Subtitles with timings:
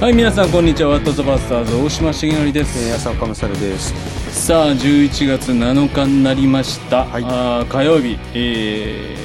[0.00, 0.90] はい皆さんこんにちは。
[0.90, 2.94] ワットザバスターズ大島重則です。
[2.94, 4.46] 朝岡勝です。
[4.46, 7.24] さあ11月7日になりました、はい。
[7.24, 9.16] あー火曜日、え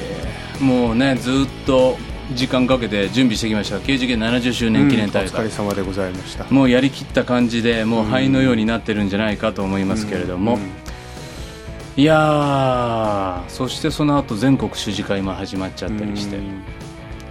[0.58, 1.34] ーもうねずっ
[1.64, 1.96] と
[2.34, 3.76] 時間かけて準備してきました。
[3.76, 5.44] KGK70 周年記念大お疲会。
[5.44, 6.44] れ、様でございました。
[6.46, 12.02] もうやりきった感じでもう灰のようになってるんじゃないかと思いますけれども、うん。
[12.02, 16.36] いやーそしてその後全国主事会も始まっちゃったりして、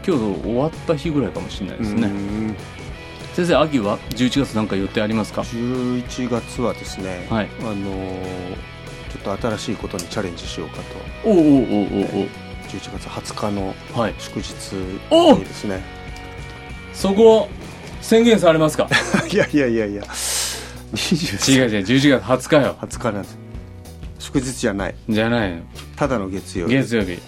[0.07, 2.55] 今日終わった日ぐらいかもしれないですね、うん
[3.33, 7.49] 先生秋は11月なんか予定ありますか？11月はですね、はい。
[7.61, 8.23] あのー
[9.13, 10.83] ちょっと新しいことにチャレンジしようかと。
[11.29, 11.43] おおおおお
[12.67, 14.15] 11月20日のおはい。
[14.17, 14.53] 祝日
[15.11, 15.83] おにですね。
[16.93, 17.47] そこ
[18.01, 18.89] 宣言されますか？
[19.31, 20.03] いやいやいやいや。
[20.03, 22.75] 20違う違う11月20日よ。
[22.81, 23.37] 20日なんです
[24.23, 24.95] 祝日じゃない。
[25.09, 25.51] じゃない。
[25.51, 25.63] の
[25.97, 26.75] ただの月曜日。
[26.75, 27.11] 月曜日。
[27.11, 27.19] うん。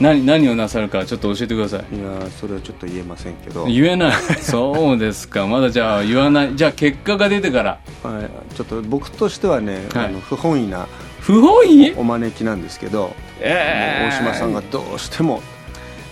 [0.00, 1.96] 何何をなさるかちょっと教えてください。
[1.96, 4.12] いやーそれはちょっと言えませんけど、言えない。
[4.40, 5.48] そうですか。
[5.48, 6.54] まだじゃあ言わない。
[6.54, 7.80] じゃあ結果が出てから。
[8.04, 10.06] はい、ちょっと僕としてはね、はい。
[10.06, 10.86] あの不本意な
[11.20, 11.92] 不本意？
[11.96, 15.42] お招きなんですけど、えもう大島さんがどうしても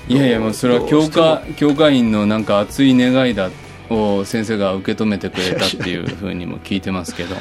[0.08, 3.50] いやいやもうそれは教科教会員のなんか熱い願いだ
[3.88, 7.36] を先生が受け止めてくれたっていうふうにも聞いてますけど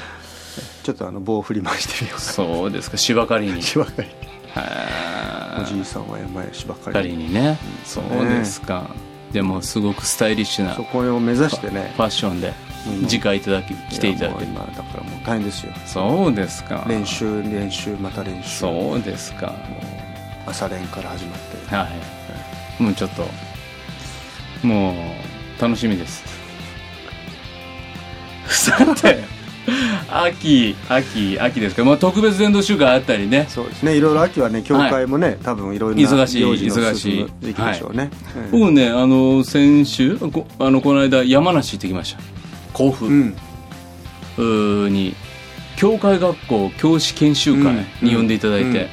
[0.86, 2.97] ちょっとあの棒を振り回してみようそうですか。
[2.97, 3.64] 芝刈りに。
[3.64, 4.08] 芝刈り。
[4.53, 7.58] はおじいさんは山へ芝刈刈りりにね。
[7.83, 8.91] そうですか。
[9.31, 11.91] でもすごくスタイリッシュなフそこを目指してね。
[11.97, 12.53] ァッションで
[13.02, 13.08] うん。
[13.08, 15.73] 次回いただき来ていただけ今だからもう大変ですよ。
[15.88, 16.86] そうですか。
[16.88, 18.50] 練習練習また練習。
[18.50, 19.56] そうですか。
[20.45, 21.75] 朝練から始まって。
[21.75, 21.88] は
[22.80, 22.83] い。
[22.83, 23.28] もうちょっと
[24.61, 24.94] も
[25.59, 26.23] う楽しみです。
[28.45, 29.34] さて
[30.09, 33.47] 秋秋秋ですか、まあ、特別伝道週間あったりね。
[33.49, 33.97] そうですね。
[33.97, 38.09] いろいろ秋はね教会もね、多分いろいろな忙しい忙しい進む時期でしょうね、
[38.52, 42.22] 僕ねあの先週こあのこの間山梨行ってきました。
[42.73, 43.07] 甲府、
[44.38, 44.94] うん。
[44.94, 45.16] に
[45.78, 48.90] 教会学校教師研修会に呼んでいただいて、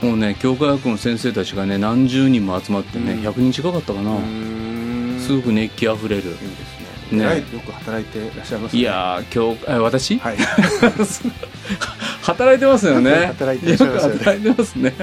[0.00, 3.20] もうね教会学校の先生たちがね何十人も集まってね、うん。
[3.20, 5.18] 100人近かったかな、うん。
[5.20, 6.22] すごく熱気あふれる。
[6.22, 6.77] いいです
[7.12, 7.24] ね。
[7.52, 8.80] よく働いていらっしゃいますね。
[8.80, 10.36] いやー教え私、はい。
[12.22, 13.26] 働いてますよね。
[13.38, 14.14] 働いてらっしゃいますよね。
[14.14, 14.94] よく働いてますね。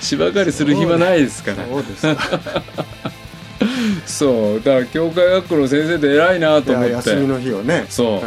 [0.00, 1.66] 芝刈りする暇ないですから。
[1.66, 2.62] そうですか
[4.06, 6.92] そうだから教会学校の先生って偉いなとい思って。
[6.92, 7.86] や休みの日をね。
[7.88, 8.20] そう、うん。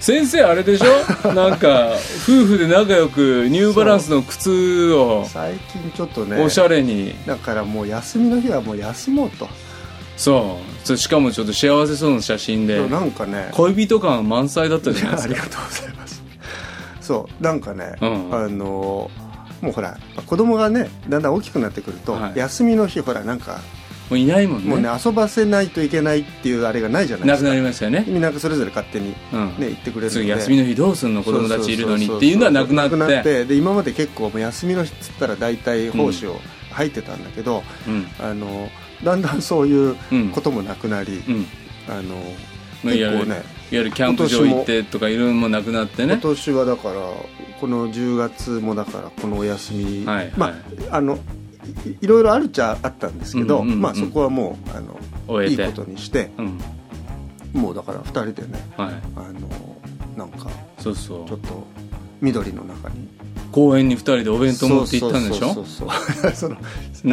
[0.00, 1.32] 先生あれでしょ？
[1.34, 1.90] なんか
[2.24, 5.26] 夫婦で仲良くニューバランスの靴を。
[5.30, 6.40] 最近ちょっとね。
[6.42, 7.14] おしゃれに。
[7.26, 9.48] だからもう休みの日はもう休もうと、
[10.16, 10.86] そう。
[10.86, 12.88] そしかもちょっと幸せそうな写真で。
[12.88, 13.50] なんかね。
[13.52, 15.34] 恋人感満載だったじゃないあですか。
[15.34, 16.22] りがとうございます。
[17.00, 18.34] そうなんかね、うん。
[18.34, 19.10] あの
[19.62, 19.96] もうほら
[20.26, 22.38] 子供がねだんだん大きくなってくると、はい。
[22.38, 23.60] 休みの日ほらなんか
[24.10, 24.68] もういないもんね。
[24.68, 27.44] もうね遊ばせないといけないっていうあれがないじゃないですか。
[27.44, 29.54] なくなりましたよね、みんなそれぞれ勝手にねうん。
[29.58, 30.10] 言ってくれるので。
[30.10, 33.44] 次休みの日どうすんの子供たちいるのにっていうのはなくなってなくなって。
[33.44, 36.40] で今まで結構もう休みの日っつったら大体奉仕を
[36.72, 38.06] 入ってたんだけど、うん。
[38.20, 38.68] あの
[39.04, 40.28] だんだんそういううん。
[40.30, 41.46] こともなくなり、うん。
[41.88, 42.16] あの
[42.82, 46.94] 結構ねいわゆるキャンプ場行ってとかいろいろもなくなって今ね年はだから
[47.60, 50.56] この10月もだからこのお休み、はいまはい。
[50.90, 51.18] ああの
[51.84, 53.82] いいろいろあるっちゃあったんですけど、うんうんうんうん。
[53.82, 55.62] まあ、そこはもうあの終えて。
[55.62, 56.58] いいことにしてうん。
[57.60, 58.94] もうだから2人でねはい。
[59.16, 59.48] あの
[60.16, 61.28] なんかそうそう。
[61.28, 61.66] ちょっと
[62.20, 63.08] 緑の中に。
[63.52, 65.54] 公園に二人でお弁当持って行ったんでしょ？
[65.54, 65.88] そうそう
[66.22, 66.54] そうその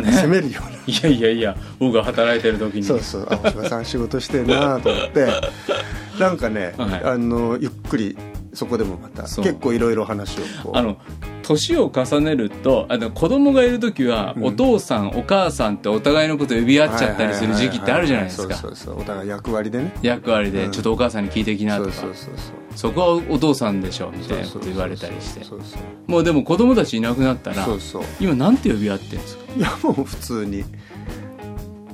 [0.02, 0.12] ね。
[0.12, 0.78] 攻めるような。
[0.86, 2.84] いやいやいや僕が働いてる時に。
[2.84, 3.28] そうそう。
[3.30, 5.28] あ大島さん仕事してんなと思って。
[6.20, 7.04] なんかね、はい。
[7.04, 8.18] あのゆっくり
[8.54, 9.46] そこでもまたそう。
[9.46, 10.78] 結構いろいろ話をこう。
[10.78, 10.98] あの
[11.44, 14.44] 年を重ねるとあの子供がいる時は、うん。
[14.46, 18.56] お父さんお母さんってお互いのこと呼び合っちゃったりする時期ってあるじゃないですか。
[18.56, 19.02] そうそうそう。
[19.02, 19.94] お互い役割でね。
[20.02, 20.72] 役割で、うん。
[20.72, 21.92] ちょっとお母さんに聞いてきなとか。
[21.92, 22.56] そうそうそうそう。
[22.76, 25.44] そこはお父さんでしょみたいなこと言われたりして。
[25.44, 28.04] そうそうもうでも子供たちいなくなったらそうそう。
[28.20, 29.44] 今なんて呼び合ってんですか？
[29.56, 30.64] いやもう普通に、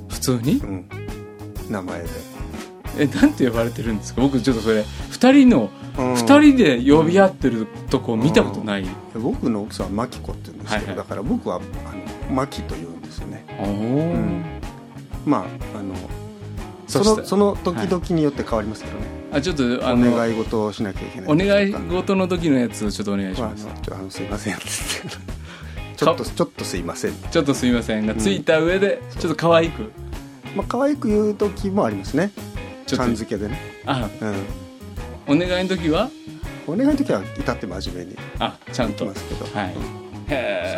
[0.08, 0.52] 普通に？
[0.54, 0.88] うん、
[1.68, 2.08] 名前で、
[2.98, 4.22] えなんて呼ばれてるんですか？
[4.22, 10.96] 僕ちょっとそれ2人のうん2人で呼び合ってるとこ見たことない、僕の奥さんはマキコって言うんですけど、はいはい。
[10.96, 11.60] だから僕はあ
[12.28, 13.44] のマキと言うんですよね。
[13.60, 13.66] おお、
[14.14, 14.44] ん。
[15.24, 15.38] ま
[15.74, 15.94] ああの
[16.86, 21.30] そのその時々によって変わりますけどね、あちょっとあおの願い事をしなきゃいけない。
[21.30, 24.56] お願い事の時のやつちょっとお願いしまあ、あます、のちょあのすいません
[25.96, 27.12] ちょっとちょっとすいません。
[27.30, 29.92] ちょっとすみませんがついた上でちょっと可愛く。
[30.56, 32.32] まあ可愛く言う時もありますね。
[32.86, 34.34] ちゃん付けでね、あうん、
[35.30, 36.10] お願いの時は？
[36.66, 39.06] お願いの時は至って真面目にあちゃんと。
[39.06, 39.74] ますけど、はい。
[39.74, 39.82] うん。
[40.28, 40.76] へ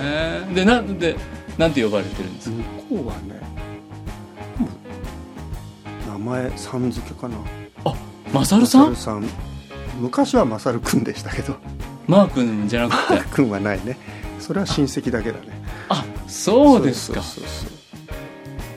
[0.00, 1.14] えでなんで
[1.58, 2.56] なんて呼ばれてるんですか？
[2.56, 2.62] 向
[2.96, 3.38] こうはね
[6.08, 7.36] 名前さん付けかな。
[7.84, 7.94] あ
[8.32, 8.90] マサルさん？
[8.92, 9.28] マさん。
[10.00, 11.56] 昔はマサル君でしたけど。
[12.06, 13.22] マー君じゃなくて。
[13.34, 13.98] 君はないね。
[14.40, 15.48] それは親戚だけだね。
[15.90, 17.20] あそうですか。
[17.22, 17.70] そうそう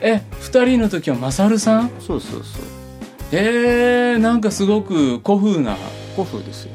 [0.02, 1.90] え二人の時はマサルさん？
[2.00, 2.79] そうそうそうそう
[3.32, 5.76] えー、なんかすごく古風な
[6.16, 6.72] 古風ですよ。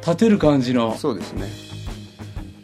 [0.00, 0.96] 立てる感じの。
[0.96, 1.48] そうですね。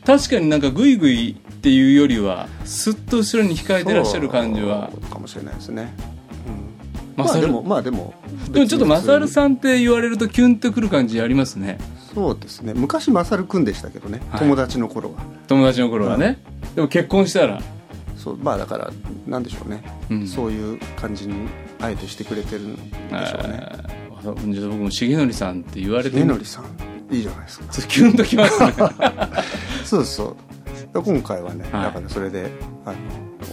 [0.05, 4.91] 確かになんかグイグイっていうよりはスッと後ろに控えてらっしゃる感じは。
[4.91, 5.93] そうかもしれないですね、
[7.19, 8.15] うん、まあでもまあでも
[8.51, 11.79] でもちょっとマサルんさんって言われるとキュンとくる感じありますね。
[12.15, 12.73] そうですね。
[12.75, 14.41] 昔マサル君でしたけどね、はい。
[14.41, 15.19] 友達の頃は。
[15.47, 16.43] 友達の頃はね、
[16.75, 17.61] でも結婚したら。
[18.17, 18.91] そうまあだから
[19.27, 20.27] なんでしょうね、うん。
[20.27, 21.35] そういう感じに
[21.81, 23.69] あえてしてくれてるんでしょうね。
[23.73, 24.35] えーじゃあ
[24.69, 27.67] 僕も重則さんって言われて根み則さんいいじゃないですか。
[27.89, 28.75] キュンときますね。
[29.85, 30.37] そうそ
[30.95, 31.03] う。
[31.03, 31.83] 今回はね、はい。
[31.85, 32.51] だからそれで
[32.85, 32.97] あの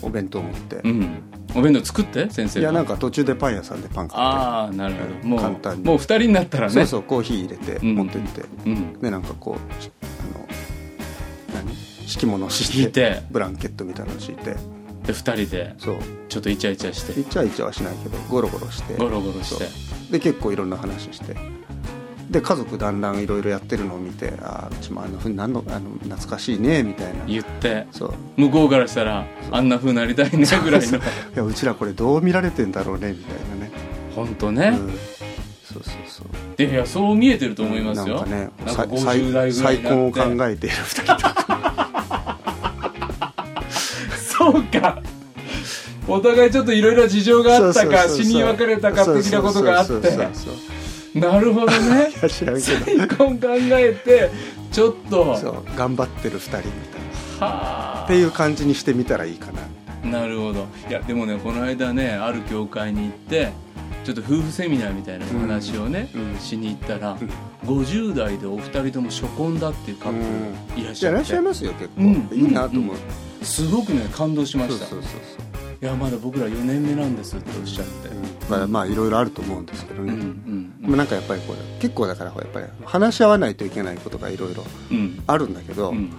[0.01, 1.22] お弁当を持って、うん。
[1.54, 5.28] お弁当作って先生がいやなんか途中でパン屋さんでパン買っああなるほど。
[5.30, 5.83] もう簡単に。
[5.83, 6.74] もう二人になったらね。
[6.74, 7.95] てそうそうコーヒー入れてうん。
[7.95, 8.94] 持ってって、うん。
[9.00, 11.75] でなんかこうしあの何？
[12.07, 13.21] 敷物を敷いて敷いて。
[13.30, 14.56] ブランケットみたいなの敷いて
[15.06, 15.98] で二人でそう。
[16.30, 17.19] ちょっとイチャイチャして。
[17.19, 18.96] イチャイチャはしないけどゴロゴロして。
[18.96, 19.66] ゴロゴロして。
[20.12, 21.36] で結構いろんな話して。
[22.30, 27.24] で家族団らんいろいろやってるのを見てああうちもあのふうになんのあの懐かしいねみたいな。
[27.25, 28.13] 言ってそう。
[28.36, 30.98] 向こうからしたらあんな風になりたいねぐらいの。
[30.98, 31.02] い
[31.36, 33.72] やうちらこれどう見られてんだろうねみたいなね。
[34.16, 34.90] 本当ね、うん、
[35.63, 36.28] そうそうそう。
[36.57, 38.16] いやいやそう見えてると思いますよ。
[38.16, 41.55] なんかねなんかさ50代ぐらい再にな婚を考えている二人と
[44.51, 45.01] そうか。
[46.07, 51.19] お互いちょっといろいろ事情があったか死に別れたか的なことがあって。
[51.19, 52.12] なるほどね。
[52.30, 54.30] 再婚考えて
[54.71, 55.63] ちょっと。
[55.75, 56.69] 頑張ってる二人みたい
[57.39, 57.47] な。
[57.47, 59.62] はっていう感じにしてみたらいいかな。
[60.03, 60.68] あなるほど。
[60.89, 63.51] いやでもねこの間ねある教会に行って
[64.06, 66.39] ちょっと夫婦セミナーみたいなお話をね、うん。
[66.39, 67.18] しに行ったら、
[67.65, 71.01] 50代でお二人とも初婚だっていうカップルいらっしゃって。
[71.01, 72.30] いやいらっしゃいますよ結構、うん。
[72.31, 72.95] いいなと思う、
[73.45, 74.86] すごくね感動しました。
[74.86, 75.21] そうそうそう
[75.81, 78.09] いやまだ僕ら4年目なんですっておっしゃって、
[78.50, 80.74] だからまあいろいろあると思うんですけどうん、ね、うん。
[80.81, 85.21] まあなんかやっぱりこれ結構だからやっぱり話し合わないといけないことがいろいろうん。
[85.27, 86.12] あるんだけど、うん。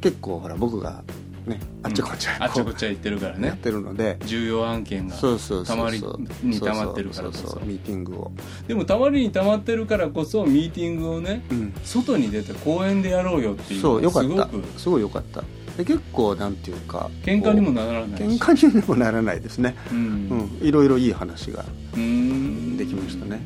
[0.00, 1.04] 結構ほら僕が
[1.46, 4.16] ねあっちこっちあっちこっちゃ行ってるからやっねてるので。
[4.24, 6.02] 重要案件がそうそうそうたまり
[6.42, 7.40] にたまってるからこそ。
[7.42, 8.32] そうそうミーティングを、
[8.66, 14.48] でもたまりにたまってるからこそミーティングをねうん、外に出て公園でやろうよっていうそうよかった。
[14.78, 15.44] すごいよかった
[15.76, 18.22] で結構なんていうか喧嘩にもこならなういし。
[18.22, 19.76] 喧嘩にもならないですね。
[19.90, 20.28] ううん。
[20.28, 23.44] んいろいろいい話ができましたね。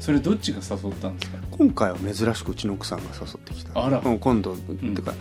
[0.00, 1.38] それどっちが誘ったんですか？
[1.50, 3.84] 今回は珍しくうちの奥さんが誘ってきた。
[3.84, 4.00] あら。
[4.02, 5.16] うん今度、っていうかん。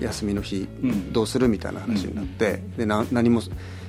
[0.00, 1.12] 休みの日、うん。
[1.12, 3.42] どうするみたいな話になって、でな何も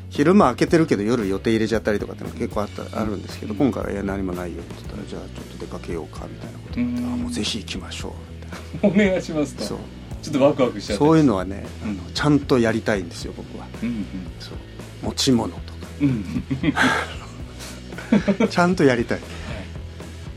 [0.09, 7.13] 昼間開けてるけど夜予定入れちゃったりとかっていうのが結構あったあるんですけど、今回は「いや何もないよ」って言ったら「じゃあちょっと出かけようか」みたいなこと言ってうん。
[7.13, 8.11] あもうぜひ行きましょう」
[8.87, 9.61] みたいお願いしますと。
[9.61, 9.77] なそう
[10.25, 11.05] ちょっとワクワクしちゃって。
[11.05, 11.99] そういうのはね、うん。
[12.13, 13.67] ちゃんとやりたいんですよ僕は。
[13.83, 14.05] うん
[14.39, 14.53] そう。
[15.03, 15.59] 持ち物と
[16.01, 16.09] うん
[16.63, 19.19] うんか ちゃんとやりたい。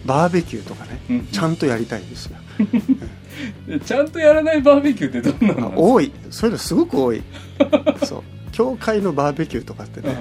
[0.04, 2.36] バーベキューとかね、うんちゃんとやりたいんですよ。
[3.66, 5.72] でちゃんとやらないバーベキューってどんなの？
[5.74, 6.12] あ 多い。
[6.30, 7.22] そういうのすごく多い。
[8.04, 8.22] そう。
[8.52, 10.16] 教会のバーベキューとかってね、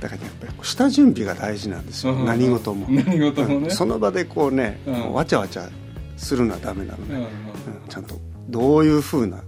[0.00, 2.26] だからやっぱり下準備が大事なんですよ、うん。
[2.26, 2.86] 何事も。
[2.90, 3.54] 何事もね。
[3.54, 3.70] うん。
[3.70, 5.12] その場でこうね、うん。
[5.14, 5.68] わちゃわちゃ
[6.16, 7.22] するのはダメなのね、うんうん。
[7.22, 7.28] うん。
[7.88, 8.20] ちゃんと
[8.52, 9.42] どういうふうなは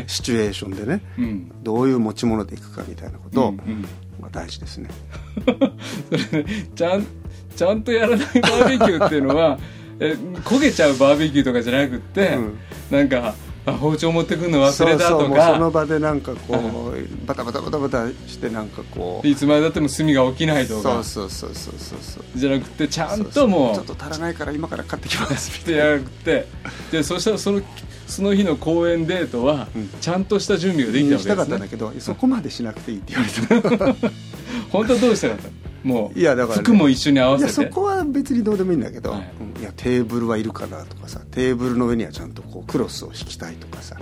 [0.00, 0.04] い。
[0.06, 1.52] シチュエーションでねうん。
[1.62, 3.82] どういう持ち物でいくかみたいなことうんうん。
[4.22, 4.88] が大事ですね、
[5.44, 7.06] それねちゃん
[7.54, 9.58] ちゃんとやらないバーベキューっていうのは
[10.00, 12.58] え焦げちゃうバーベキューとかじゃなくって、うん。
[12.90, 13.34] なんか
[13.66, 21.02] あ包丁持ってくるの忘れたともうそのか場でなんかこう、バタバタバタバタしてなんかこういつまでだっても炭が起きないとか。
[21.02, 22.24] そうそうそうそうそうそう。
[22.36, 25.50] じゃなくてちゃんともうちょっと足らないから今から買ってきます。
[25.52, 26.46] みったてやなくて
[26.92, 27.62] でそしたらその
[28.06, 29.88] その日の公演デートは、うん。
[30.00, 31.32] ちゃんとした準備ができたわけですね。
[31.34, 34.08] したかったんだけどそこまでしなくていいって言われた。
[34.70, 35.88] 本当はどうしたかった？
[35.88, 39.32] もういやだからね服も一緒に合わいやせてそこは別にどうでもいいんだけど、はい。
[39.56, 43.96] うんいやテーブルはいるかなとかさテーブルの上にはちゃんとこうクロスを引きたいとかさ、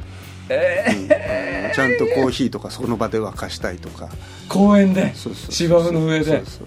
[0.48, 4.06] えうんちゃんとコーヒーとかその場で沸かしたいとか。
[4.06, 4.08] ー
[4.48, 5.12] 公園で？
[5.50, 6.24] 芝生の上で？
[6.24, 6.64] そうそ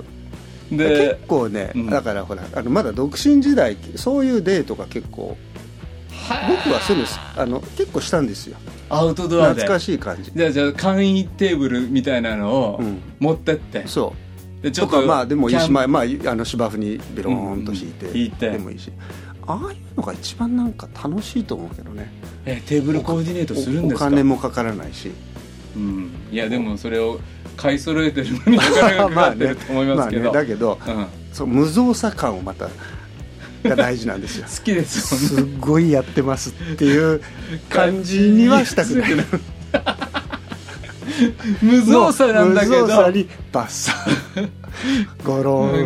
[0.74, 0.77] う。
[0.77, 1.89] で結構ね、うん。
[1.89, 5.38] だからほらあのまだ独身時代そういうデートが結構
[6.48, 7.10] 僕はそういうの
[7.41, 8.58] あの結構したんですよ。
[8.89, 9.62] アウトドアで。
[9.62, 10.32] 懐かしい感じ。
[10.34, 13.01] じゃあじゃあ簡易テーブルみたいなのをうん。
[13.20, 14.13] 持ってって、そ
[14.62, 14.63] う。
[14.63, 18.50] でちょっとまあでもいいし、まあ、まあ、あの芝生にベローンと引いて,、うんうん引いて。
[18.51, 18.91] でもいいし。
[19.48, 22.12] ああいうのが一番なんか楽しいと思うけどね。
[22.46, 24.05] えテーブルコーディネートするんですか？
[24.05, 25.12] おお金もかからないし。
[25.75, 27.20] うん、いやでもそれを
[27.58, 30.39] 買い揃えてるのになかなかかかってると思いますけど、 まあね。
[30.41, 32.70] だけどうん、そう無造作感をまた
[33.67, 34.45] が大事なんですよ。
[34.50, 35.41] 好きですね。
[35.41, 37.22] っごいやってますっていう
[37.69, 39.12] 感じにはしたくない。
[41.62, 42.81] 無造作なんだけど。
[42.81, 43.93] 無造作にバッサ
[44.41, 44.50] ン
[45.24, 45.72] ゴロン。
[45.72, 45.77] か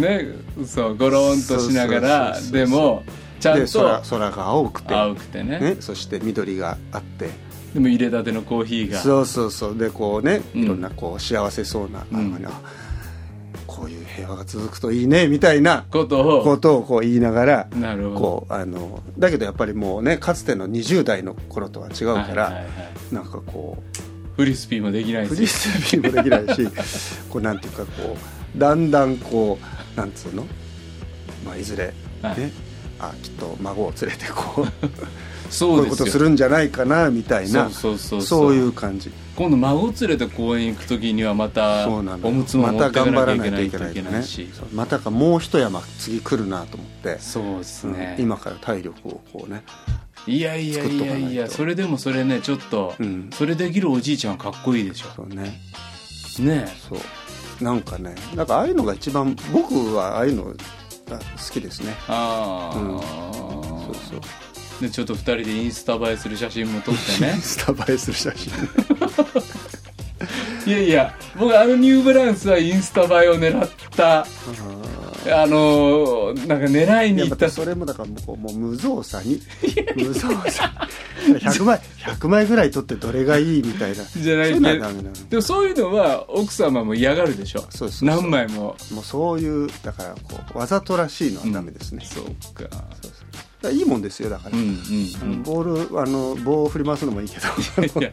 [0.00, 0.28] ね
[0.66, 3.04] そうゴロンとしながらでも
[3.40, 4.94] ちゃんでと空空が青くて。
[4.94, 5.60] 青くてね。
[5.60, 7.30] ね、そして緑があって。
[7.74, 8.98] でも入れたてのコーヒーが。
[8.98, 9.78] そうそうそう。
[9.78, 10.64] でこうねうん。
[10.64, 12.36] いろんなこう幸せそうな、うん。
[12.36, 12.50] あの
[13.66, 16.42] こういう平和が続くといいねみたいなことを。
[16.42, 18.20] ことをこう言いながらなるほど。
[18.20, 22.68] こうあのだけどやっぱりもうねかつての20代の頃とは違うから、はいはいは
[23.10, 23.14] い。
[23.14, 23.82] なんかこ
[24.36, 26.68] フリスピーもできないうフリスビーもできないし
[27.28, 28.16] こうなんていうかこ
[28.56, 30.46] うだんだんこうなんつうの、
[31.44, 32.52] まあ、いずれね、はい。
[33.00, 34.88] あきっと孫を連れてこう
[35.50, 37.70] そこういうことするんじゃないかなみたいな。
[37.70, 39.10] そういう感じ。
[39.36, 44.66] 今度孫連れて公園行く時にはまたおむつもま持ってかなた頑張きゃいけないいけないしそう。
[44.74, 48.24] またかもう一山次来るなと思って、そうですね、うん。
[48.24, 49.62] 今から体力をこうね
[50.26, 53.30] いやいやいやいやそれでもそれねちょっと、うん。
[53.32, 55.06] それできるおじいちゃんはかっこいいでしょ。
[55.14, 55.60] そうね。
[56.40, 57.64] ねそう。
[57.64, 61.94] なんかねなんかああいうのが一番僕はああいうのが好きですね。
[62.08, 63.00] ああ、うん。
[63.00, 64.20] そうそう
[64.80, 67.38] でちょっと2人でインスタ映えする写真も撮ってね。
[67.42, 68.52] スタ映えする写真。
[70.66, 77.36] いやいや僕あのニューバランスはインスタ映えを狙ったあのーなんか狙いに行った。
[77.46, 79.40] たそれもだからもうもう無造作に。
[79.96, 80.68] 無造作。
[81.26, 84.04] 100枚100枚ぐらい取ってどれがいいみたいな。
[84.04, 84.86] じゃないけど
[85.30, 87.64] でもそういうのは奥様も嫌がるでしょ。
[87.70, 88.76] そうそう何枚も。
[88.92, 92.76] もうそういうだからこうわざとらしいのはダメですね、そうかそうか。
[92.76, 92.84] ら
[93.70, 94.76] いいもんですよだから、うんうん
[95.20, 97.46] あのボールあの棒を振り回すのもいいけど。
[97.78, 98.10] う んいや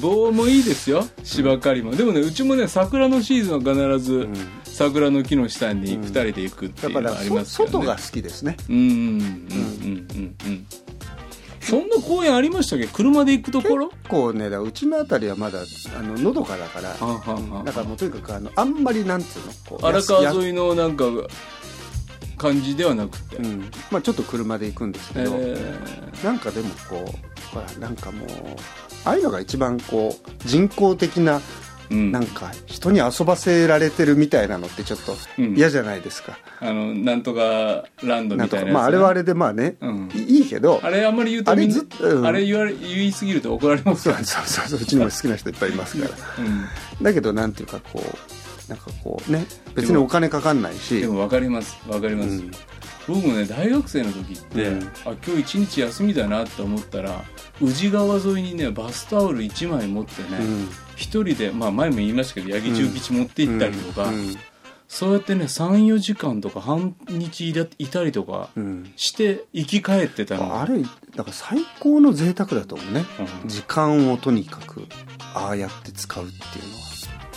[0.00, 1.06] 棒もいいですよ。
[1.24, 1.92] 芝刈りも。
[1.94, 4.34] でもねうちもね桜のシーズンは必ずん。
[4.64, 6.02] 桜の木の下にうん。
[6.02, 8.56] 2人で行くっていうのはありますけど、ね、外が好きですね。
[8.68, 10.34] うんうんうんうんうん。
[10.46, 10.66] うん
[11.62, 12.86] そんな公園ありましたっけ？
[12.86, 13.88] 車で行くところ？
[13.90, 15.60] 結構ねうちの辺りはまだ
[15.98, 16.94] あののどかだから。
[16.94, 21.04] だからもうとにかくあのあんまりなんつうのこう荒や川沿いのなんか
[22.40, 23.70] 感じではなくて、うん。
[23.90, 25.78] まあ、ちょっと車で行くんですけど、え
[26.24, 28.28] なんかでもこうほらなんかもう
[29.04, 31.42] ああいうのが一番こう人工的なー
[31.90, 32.12] うん。
[32.12, 35.54] なんか人に遊ばせられてるみたいなのってちょっとうん。
[35.54, 38.72] 嫌じゃないですか、あのなんとかランドみたいなね。
[38.72, 40.08] まああれはあれでまあね、うん。
[40.14, 42.26] いいいけどあれあんまり言うとあれずうん。
[42.26, 46.44] あれ言われ言いすぎると怒られますそうそうそううちにも好きな人いっぱいいますから。
[46.44, 47.04] うん。
[47.04, 48.39] だけどなんていうかこう
[48.70, 51.00] なんかこうね別にお金かかんないし。
[51.00, 51.76] でも分かります。
[51.88, 52.50] 分かります、うん。
[53.08, 54.82] 僕もね大学生の時って、うん。
[54.82, 57.24] あ今日一日休みだなって思ったら
[57.60, 60.68] 宇治川沿いにねバスタオル1枚持ってねうん。
[60.94, 64.36] 一、人で、まあ、前も言いましたけど八木中吉持って行ったりとか、うん。
[64.86, 68.92] そうやってね34時間とか半日いたりとかうん。
[68.94, 70.60] して生き返ってたの。
[70.60, 70.80] あれ
[71.16, 73.04] だから最高の贅沢だと思うね、
[73.42, 73.48] うん。
[73.48, 74.86] 時間をとにかく
[75.34, 76.64] ああやって使うっていう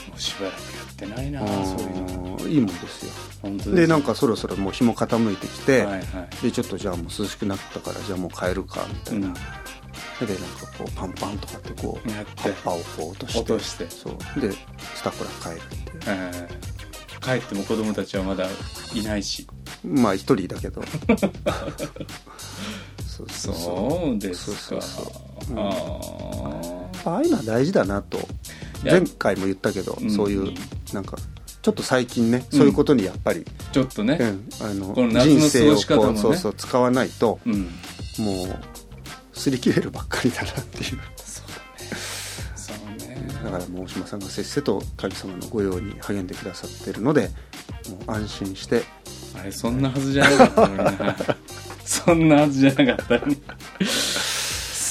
[0.10, 2.38] もうしばらくやってないなそういうの。
[2.40, 3.12] うんいいもんですよ。
[3.42, 6.04] 本当かでなんかそろそろもう日も傾いてきて、はいはい。
[6.44, 9.34] でちょっとじゃあもう涼しくなったからじゃあもう帰るかみたいな、うん。
[9.34, 12.26] でなんかこうパンパンとかってこう葉っ
[12.64, 13.90] ぱをこう落として落として。
[13.90, 14.42] そう。
[14.42, 15.92] でスタコラ帰るって。
[16.08, 16.74] えー
[17.24, 18.46] 帰っても子供たちはまだ
[18.94, 19.48] いないし。
[19.82, 20.84] まあ一人だけど。
[23.08, 24.20] そうそうそう。
[24.20, 24.58] ですか。
[24.58, 25.04] そうそう
[25.48, 25.54] そう。
[25.54, 25.60] うん。
[25.60, 25.72] あ
[27.06, 28.20] ああいうのは大事だなと
[28.84, 30.12] 前回も言ったけど、うん。
[30.12, 30.54] そういう
[30.94, 31.18] なんか
[31.62, 37.70] ちょっと最近ね、そういうことにやっぱり、ーちょっとねうんあの人生をこうそうそう使わないとうん。
[38.20, 38.60] もう
[39.34, 41.00] 擦り切れるばっかりだなっていう。
[42.56, 43.28] そうね。
[43.44, 47.30] だからもう大島さんがせっせと神様の御用に励んでくださってるので
[47.90, 48.84] もう安心して。
[49.36, 51.16] あれそんなはずじゃなかったのにな。
[51.86, 53.42] そんなはずじゃなかったのに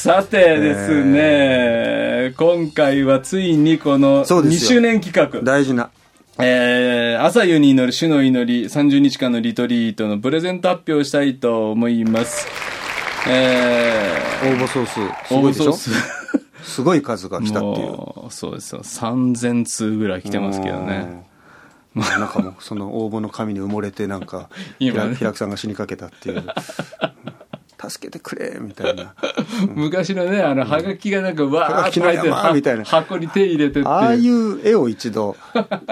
[0.02, 4.70] さてですね、今回はついにこの2そうですよ。
[4.70, 5.40] 周年企画。
[5.42, 5.90] 大事な。
[6.40, 12.48] えー、朝夕に祈る主の祈り30日間のリトリートのプレゼント発表をしたいと思います。
[13.28, 15.92] え応募総数すー、応募総数。
[16.64, 17.86] すごい数が来たっていう。
[17.86, 18.82] もうそうですよ。
[18.82, 21.22] 3000通ぐらい来てますけどね。
[21.94, 24.48] うんなんかもうその応募の紙に埋もれてなんか
[24.80, 26.38] 平平久さんが死にかけたっていう。
[26.38, 26.46] うん
[27.92, 29.14] 助けてくれみたいな。
[29.74, 32.84] 昔のねあのハガキがなんかわーっハガキのと入ってる山みたいな。
[32.84, 33.88] 箱に手入れてっていう。
[33.88, 35.36] ああいう絵を一度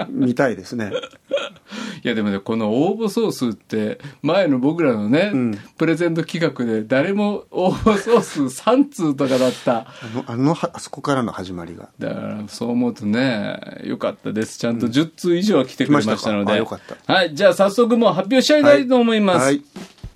[0.09, 0.91] 見たいですね。
[2.03, 5.59] いやでもねこの応募総数って前の僕らのね、うん。
[5.77, 9.77] プレゼント企画で誰も応募総数3通とかだった。
[9.77, 11.89] あのあのはあそこからの始まりが。
[11.99, 14.57] だからそう思うとねよかったです。
[14.57, 16.53] ちゃんと10通以上は来てくれましたので、来ましたか？
[16.53, 17.13] あよかった。
[17.13, 19.61] はいじゃあ早速もう発表しちゃいたいと思います、はい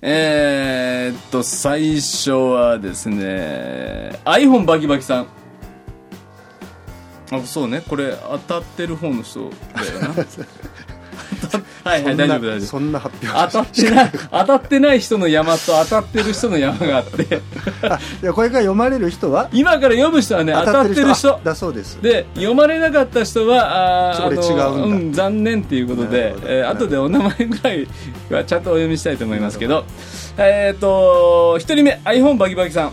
[0.08, 5.26] えーっと最初はですね iPhone バキバキさん。
[7.32, 7.82] あそうね。
[7.88, 10.14] これ当たってる方の人だよな。
[11.86, 12.60] はいはい大丈夫大丈夫。
[12.66, 17.40] そんな発表当たってない当たってない人の山と当たってる人の山があって。
[17.82, 19.48] あいやこれから読まれる人は？
[19.52, 21.36] 今から読む人はね当たってる人？
[21.36, 22.02] あだそうです。
[22.02, 24.96] で読まれなかった人はあーそれあの違うんだ。
[24.96, 27.88] うん、残念っていうことなでえー後でお名前ぐらい
[28.30, 29.84] はちゃんとお読みしたいと思いますけど。
[30.38, 32.92] えっ、と1人目 iPhone バキバキさん。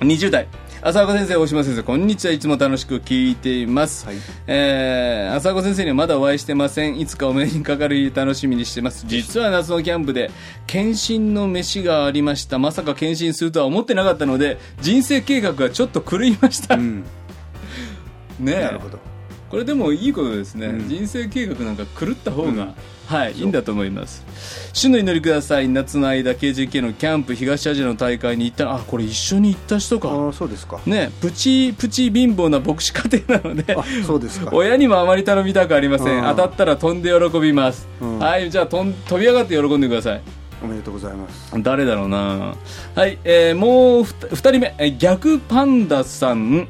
[0.00, 0.48] 20代
[0.84, 2.32] 浅岡先生大島先生こんにちは。
[2.32, 4.16] いつも楽しく聞いています、はい。
[4.48, 6.98] えー浅岡先生にはまだお会いしてません。
[6.98, 9.04] いつかお目にかかる日楽しみにしてます。
[9.06, 10.32] 実は夏のキャンプで
[10.66, 12.58] 検診の飯がありました。
[12.58, 17.04] まさか検診するとは思ってなかったので人生計画がちょっと狂いました、うん。
[18.40, 18.60] ねえ。
[18.62, 18.98] なるほど。
[19.50, 20.88] これでもいいことですね、うん。
[20.88, 22.74] 人生計画なんか狂った方が、うん
[23.06, 24.24] はい、いいんだと思います。
[24.72, 25.68] 主の祈りください。
[25.68, 28.64] 夏の間 KJK のキャンプ東アジアの大会に行った。
[28.64, 30.08] らあこれ一緒に行った人か。
[30.08, 30.80] ああそうですか。
[30.86, 33.74] ねプチプチ貧乏な牧師家庭なので。
[33.76, 34.50] あそうですか。
[34.54, 36.18] 親にもあまり頼みたくありません。
[36.18, 36.24] うん。
[36.24, 38.18] 当たったら飛んで喜びます、うん。
[38.18, 40.20] はいじゃあ飛び上がって喜んでください。
[40.62, 41.52] おめでとうございます。
[41.58, 42.54] 誰だろうな。
[42.94, 44.74] はい、えーもうふた2人目。
[44.78, 46.68] えー逆パンダさん。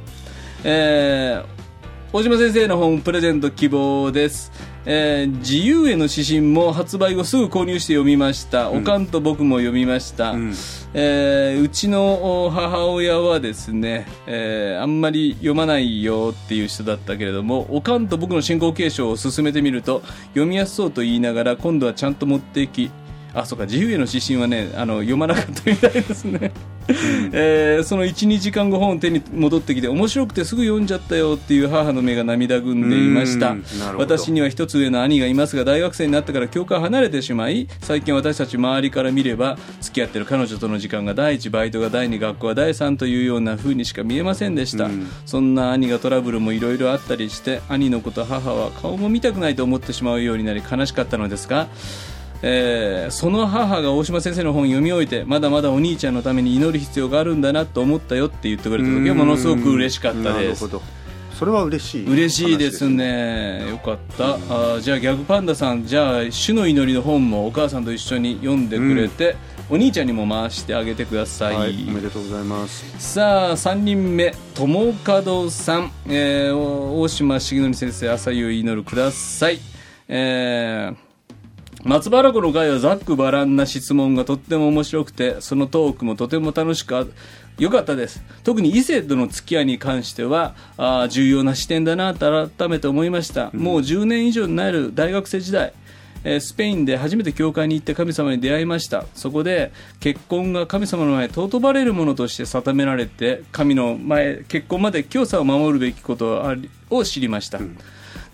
[0.65, 1.62] えー
[2.15, 4.53] 大島先生の本プレゼント希望です、
[4.85, 10.53] えー自由への指針も発売後すぐ購入して読みました、おかんと僕も読みました、うん。
[10.93, 20.03] えーうちのお母親はですね、えーあんまり読まないよっていう人だったけれどもおかんと僕の信仰継承を進めてみると
[20.35, 22.91] 読みやすそうと言いながら今度はちゃんと持っていき
[23.33, 26.53] あそうか自由への指針はねあの読まなかったみたいですね、
[27.33, 33.57] えーその12時間後本を手に戻ってきて面白くてすぐ読んじゃったよっていう母の目が涙ぐんでいました。
[33.97, 45.09] 私には一つ上の兄がいますが大学生になってから教会を離れてしまい最近私たち周りから見れば付き合ってる彼女との時間が第一バイトが第二学校が第三というような風にしか見えませんでした、うん。
[45.27, 51.69] そんな兄がトラブルもいろいろあったりして兄のこと母は顔も見たくないと思ってしまうようになり悲しかったのですが
[52.43, 60.29] えーその母が大島先生の本を読み終えてまだまだお兄ちゃんのために祈る必要があるんだなと思ったよって言ってくれた時はものすごく嬉しかったです。
[60.29, 61.03] なるほど。
[61.39, 62.07] それは嬉しい。
[62.07, 63.67] 嬉しいです話ね。
[63.69, 64.35] よかった。
[64.35, 69.35] あーじゃあ逆パンダさんじゃあ「主の祈り」の本もお母さんと一緒に読んでくれて、
[69.69, 72.85] お兄ちゃんにも回してあげてください、はいおめでとうございます。
[72.99, 79.59] さあ3人目友門さん、えーお大島重則先生朝夕祈るください。
[80.09, 81.12] えー
[81.85, 87.05] 松原湖の会はざっくばらんな質問がとっても面白くてそのトークもとても楽しくあ
[87.59, 88.23] 良かったです。
[88.45, 95.73] 特に異性との付き合いに関してはあー重要な視点だなと改めて思いました、もう10年以上になる大学生時代。
[96.25, 99.05] えースペインで初めて教会に行って神様に出会いました。
[99.13, 106.45] そこで結婚が神様の前尊ばれるものとして定められて神の前結婚まで教唆を守るべきこと
[106.91, 107.59] を知りました、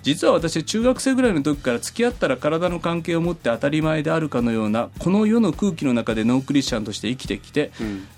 [0.02, 7.72] 実は私中学生ぐらいの時から付き合ったら体の関係を持って当たり前であるかのようなこの世の空気の中でノークリスチャンとして生きてきて、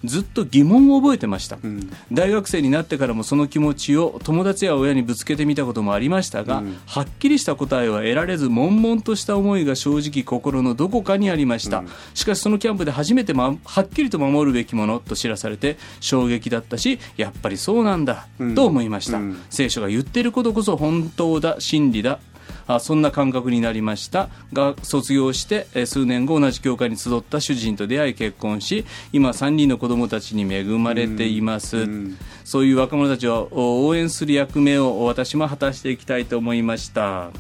[0.04, 1.90] ずっと疑問を覚えてました、ん。
[2.12, 19.40] 大学生になってからもその気持ちを友達や親にぶつけてみたこともありましたが、はっきりした答えは得られず悶々とした思いが正直心のどこかにありました、しかしそのキャンプで初めて、ま、はっきりと守るべきものと知らされて衝撃だったしやっぱりそうなんだ、と思いました、うん。
[19.50, 22.18] 聖書が言っていることこそ本当だ真理だ。
[22.66, 24.28] あそんな感覚になりました。
[24.52, 37.30] が卒業してえー数年後同じ教会に集った主人と出会い結婚し今3人の子供たちに恵まれています、うんそういう若者たちをお応援する役目を私も果たしていきたいと思いました。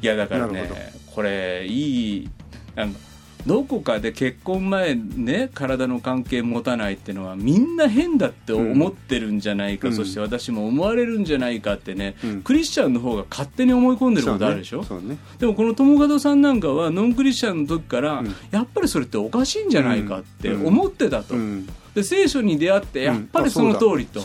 [0.00, 0.70] いやだからね
[1.14, 2.28] これいい
[3.46, 9.94] どこかで結婚前ね体の関係持たないっていうのはみんな変だって思ってるんじゃないか、うん。
[9.94, 12.42] そして私も思われるんじゃないかってね、うん。
[12.42, 15.18] クリスチャンの方が勝手に思い込んでることあるでしょ、ねね。
[15.38, 18.34] でもこの友門さんなんかはノンクリスチャンの時から、ん。
[18.50, 21.66] やっぱりそれっておかしいんじゃないかって思ってたと、うん。
[21.94, 24.20] で聖書に出会ってやっぱりその通りと、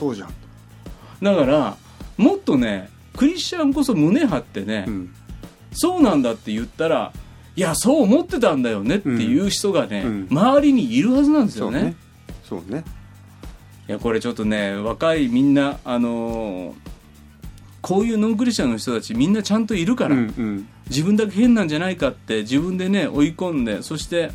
[1.22, 1.78] だから
[2.18, 4.86] もっとねクリスチャンこそ胸張ってね、
[5.72, 7.14] そうなんだって言ったら
[7.56, 10.28] いやそう思ってたんだよねっていう人がね、うん。
[10.30, 11.96] 周りにいるはずなんですよね。
[12.44, 12.64] そうね。
[12.64, 12.84] そうね。
[13.88, 16.74] いやこれちょっとね若いみんなあのー
[17.82, 20.68] こういうノンクリスチャンの人たちみんなちゃんといるから、うんうん。
[20.88, 24.32] 自分だけ変なんじゃないかって自分でね追い込んでそして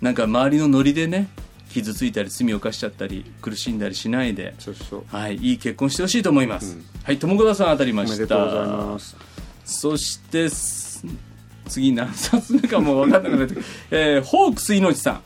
[0.00, 1.28] なんか周りのノリでね
[1.68, 4.54] 傷ついたり罪を犯しちゃったり苦しんだりしないで、
[5.08, 6.84] はい、いい結婚してほしいと思います、うん。
[7.02, 8.14] はい友川さん当たりました。
[8.14, 9.16] おめでとうございます。
[9.64, 11.04] そしてす
[11.68, 13.54] 次何冊目かもう分かんなくなって
[13.90, 15.20] えーホークスいのちさん。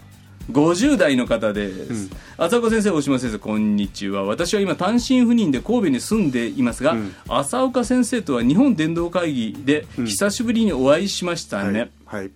[0.50, 4.24] 50代の方です、浅岡先生大島先生こんにちは。
[4.24, 7.14] 私は今単身赴任で神戸に住んでいますが、うん。
[7.28, 12.30] 浅岡先生とは日本伝道会議で久しぶりにお会いしましたね、はい、はい、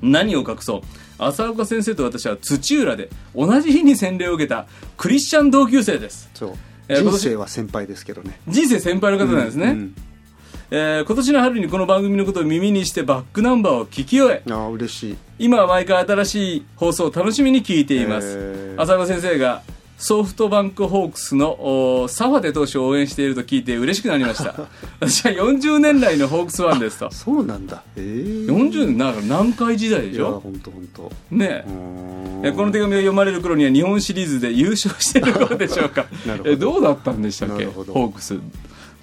[0.00, 0.82] 何を隠そう。
[1.22, 6.30] 浅岡先生と私は土浦で同じ日に洗礼を受けたクリスチャン同級生です。
[6.34, 6.54] そう、
[6.92, 8.40] 人生は先輩ですけどね。
[8.48, 9.94] 人生先輩の方なんですね、うん
[10.74, 15.16] えー今年の春にこの番組のことを耳にしてバックナンバーを聞き終えああ嬉しい。
[15.38, 18.80] 今は毎回新しい放送を楽しみに聞いています、へー。
[18.80, 19.62] 浅岡先生が
[19.98, 24.54] ソフトバンクホークスのおサファテ投手を応援していると聞いて嬉しくなりました。
[24.98, 27.10] 私は40年来のホークスファンですと。
[27.12, 27.82] そうなんだ。
[27.96, 28.00] え
[28.48, 30.40] え40年なんか南海時代でしょ？
[30.42, 31.64] 本当本当ね
[32.44, 32.52] え。
[32.56, 36.06] この手紙が読まれる頃には日本シリーズで優勝している頃でしょうか。
[36.26, 36.50] なるほど。
[36.50, 37.66] えどうだったんでしたっけ？
[37.66, 38.36] ホークス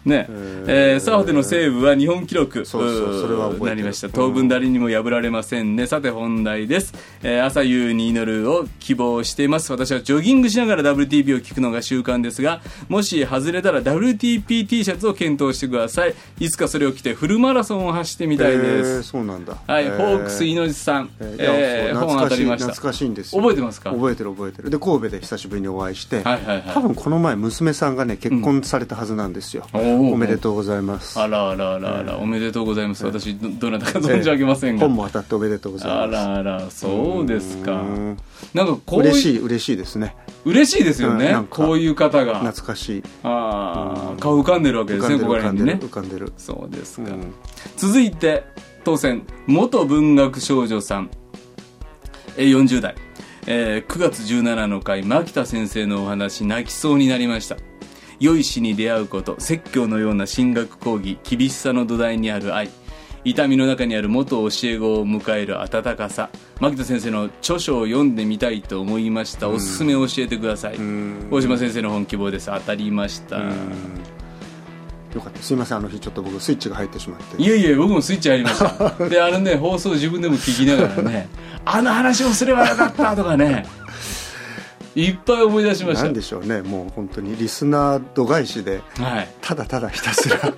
[0.09, 0.25] ね。
[0.29, 2.65] えーサーファテのセーブは日本記録。
[2.65, 3.65] そうそうそれは覚えてる。
[3.69, 4.09] なりました。
[4.09, 5.87] 当分誰にも破られませんね。
[5.87, 6.93] さて本題です、
[7.23, 9.71] えー朝夕に祈るを希望しています。
[9.71, 16.15] 私はジョギングしながら WTP を聞くのが習慣ですがもし外れたら WTPT シャツを検討してください。
[16.39, 19.57] いつかそれを着てフルマラソンを走ってみたいでえーすそうなんだ。
[19.67, 19.97] はい、えー。
[19.97, 22.67] ホークス井上さん、えー本当たりました。
[22.71, 23.41] 懐かしいんですよ。
[23.41, 23.91] 覚えてますか？
[23.91, 24.69] 覚えてる覚えてる。
[24.69, 26.63] で神戸で久しぶりにお会いして、はいはいはい。
[26.73, 33.05] 多分この前娘さんがね結婚されたはずなんですよ、おーおめでとうございますあらあらあらあら、おめでとうございます。
[33.05, 34.81] 私、どどなたか存じ上げませんが。
[34.87, 38.17] 本も当たっておめでとうございますあらあら、そうですかうん。
[38.53, 42.39] なんかこういう、嬉しい嬉しいですね嬉しいですよねこういう方が。
[42.39, 45.89] 懐かしいああ、顔浮かんでるわけですね、ここら浮かんでる辺にね浮。
[45.89, 47.11] かんでるそうですか。
[47.11, 47.33] うん
[47.75, 48.43] 続いて、
[48.83, 51.09] 当選、元文学少女さん、
[52.37, 52.95] えー40代。
[53.47, 57.57] えー9月17の回、牧田先生のお話、泣きそうになりました。
[58.19, 62.69] 良い詩に出会うこと、説教のような進学講義、厳しさの土台にある愛、
[63.23, 66.29] 痛みの中にある元教え子を迎える温かさ、
[66.59, 69.49] 牧田先生の著書を読んでみたいと思いました。
[69.49, 70.77] おすすめを教えてください。
[70.77, 71.27] ん。
[71.31, 72.47] 大島先生の本希望です。
[72.47, 73.37] 当たりました。
[73.37, 73.49] うん。
[75.13, 75.41] よかった。
[75.41, 75.77] すいません。
[75.77, 77.41] あの日ちょっと僕スイッチが入ってしまって。
[77.41, 79.09] いえいえ僕もスイッチ入りました。
[79.09, 81.27] であのね放送自分でも聞きながらね
[81.65, 83.65] あの話をすればよかったとかね
[85.05, 86.61] いっぱい思い出しましなんでしょうね。
[86.61, 89.29] もう本当にリスナー度外視でたはい。
[89.41, 90.53] ただただひたすら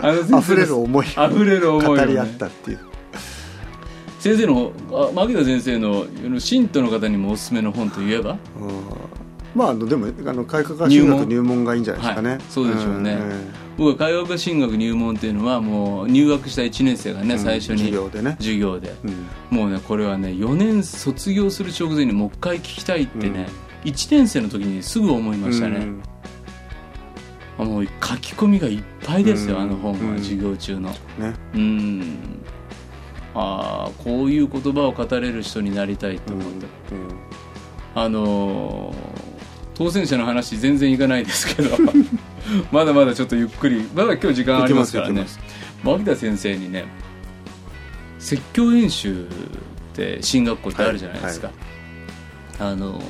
[0.00, 2.06] あの先生溢れる思い溢れる思いをね。
[2.06, 2.78] 語り合ったっていう。
[4.20, 6.06] 先生のあ牧田先生の
[6.38, 8.38] 信徒の方にもおすすめの本といえば？
[8.60, 8.82] うん
[9.54, 12.40] まああのでもあの改革科進学入門がいいんじゃないですかね、はい。
[12.48, 13.20] そうでしょうねん
[13.76, 17.40] 僕は海学進学入門っていうのはもう入学した1年生がね、うん。
[17.40, 18.36] 最初に授業でね。
[18.38, 18.94] 授業で。
[19.04, 19.10] う
[19.54, 19.56] ん。
[19.56, 23.48] もうねこれはね4年卒業する直前にもう一回聞きたいってね、
[23.84, 25.86] 1年生の時にすぐ思いましたね、
[27.58, 29.62] もう書き込みがいっぱいですよ、うん。
[29.62, 30.18] あの本はうん。
[30.18, 30.90] 授業中の。
[30.90, 30.96] ね。
[31.54, 32.18] うん。
[33.34, 36.66] ああこういう言葉を語れる人になりたいと思って、
[37.94, 39.31] あのー
[39.84, 41.76] 当選者の話全然いかないですけど
[42.70, 45.26] まだまだちょっとゆっくりまだ今日時間ありますからね。
[45.82, 46.84] 牧田先生にね
[48.20, 49.26] 説教演習っ
[49.94, 51.50] て進学校ってあるじゃないですか、
[52.60, 53.02] あのー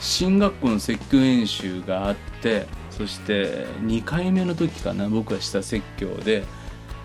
[0.00, 6.44] 進学校の説教演習があってそして2回目の時かな僕がした説教で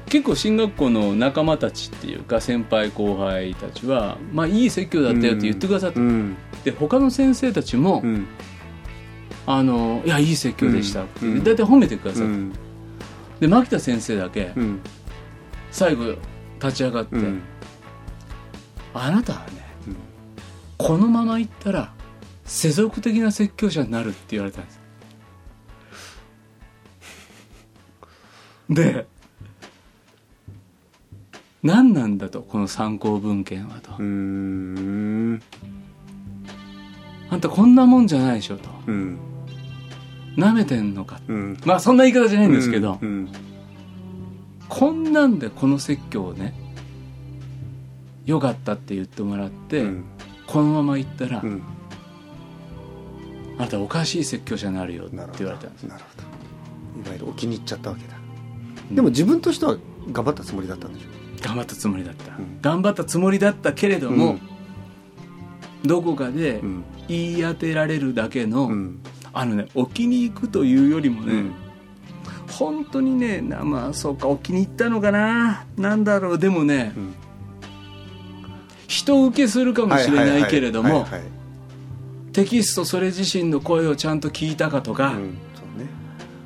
[0.07, 6.35] 結構進学校の仲間たちっていうか先輩後輩たちはまあいい説教だったよって言ってくださって、うん。
[6.65, 8.27] で他の先生たちも、うん
[9.51, 12.53] あのいやいい説教でしたって、うん大体褒めてくださって、うん。
[13.39, 14.79] で牧田先生だけうん。
[15.71, 16.13] 最後
[16.61, 17.41] 立ち上がって、うん。
[18.93, 19.95] あなたはね、うん。
[20.77, 21.91] このままいったら
[22.45, 24.79] 世俗的な説教者になるって言われたんです。
[28.69, 29.07] で
[31.63, 33.95] 何なんだとこの参考文献はと、あ
[37.37, 38.69] んたこんなもんじゃないでしょと。
[38.85, 39.17] うん
[40.37, 41.19] なめてんのか。
[41.27, 41.57] うん。
[41.65, 43.29] まあそんな言い方じゃないんですけど、うん
[44.67, 46.53] こんなんでこの説教をね
[48.25, 50.05] よかったって言ってもらって、うん。
[50.45, 51.63] このまま行ったら、うん。
[53.57, 55.83] あなたおかしい説教者になるよって言われたんです。
[55.83, 56.21] なるほ
[57.03, 57.09] ど。
[57.09, 58.15] いわゆるお気に入っちゃったわけだ。
[58.91, 59.77] でも自分としては
[60.11, 61.07] 頑張ったつもりだったんでしょ？
[61.41, 62.61] 頑張ったつもりだった、うん。
[62.61, 64.37] 頑張ったつもりだったけれども、
[65.83, 66.83] どこかでうん。
[67.07, 68.99] 言い当てられるだけの、うん
[69.33, 71.51] あのね置きに行くというよりもね、うん。
[72.51, 75.65] 本当にねなまあそうかお気に入ったのかな。
[75.77, 76.39] なんだろう。
[76.39, 77.13] でもね、うん。
[78.87, 81.07] 人受けするかもしれないけれども
[82.33, 85.37] テキストそれ自身の声をちゃんと聞いたかとか、うんね。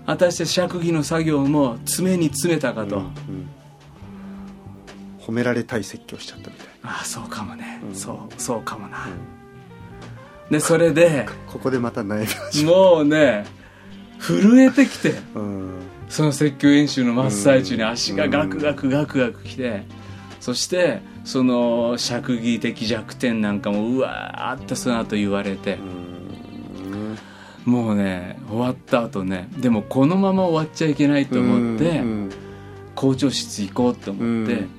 [0.06, 3.14] 果たして釈義の作業も詰めに詰めたかと、うんうん。
[5.20, 7.96] 褒められたい説教しちゃったみたいああそうかもね、うん。
[7.96, 9.08] そうそうかもな、
[10.54, 13.44] でそれでここでまた悩みもうね
[14.20, 15.80] 震えてきてうん。
[16.10, 19.84] その説教演習の真っ最中に足がガクガクガクガクきて
[20.40, 25.80] そしてその釈義的弱点なんかもうわーってその後言われて
[27.66, 27.74] うん。
[27.74, 32.30] もうね終わった後ねでもこのまま終わっちゃいけないと思ってうん
[32.94, 34.70] 校長室行こうと思ってうん。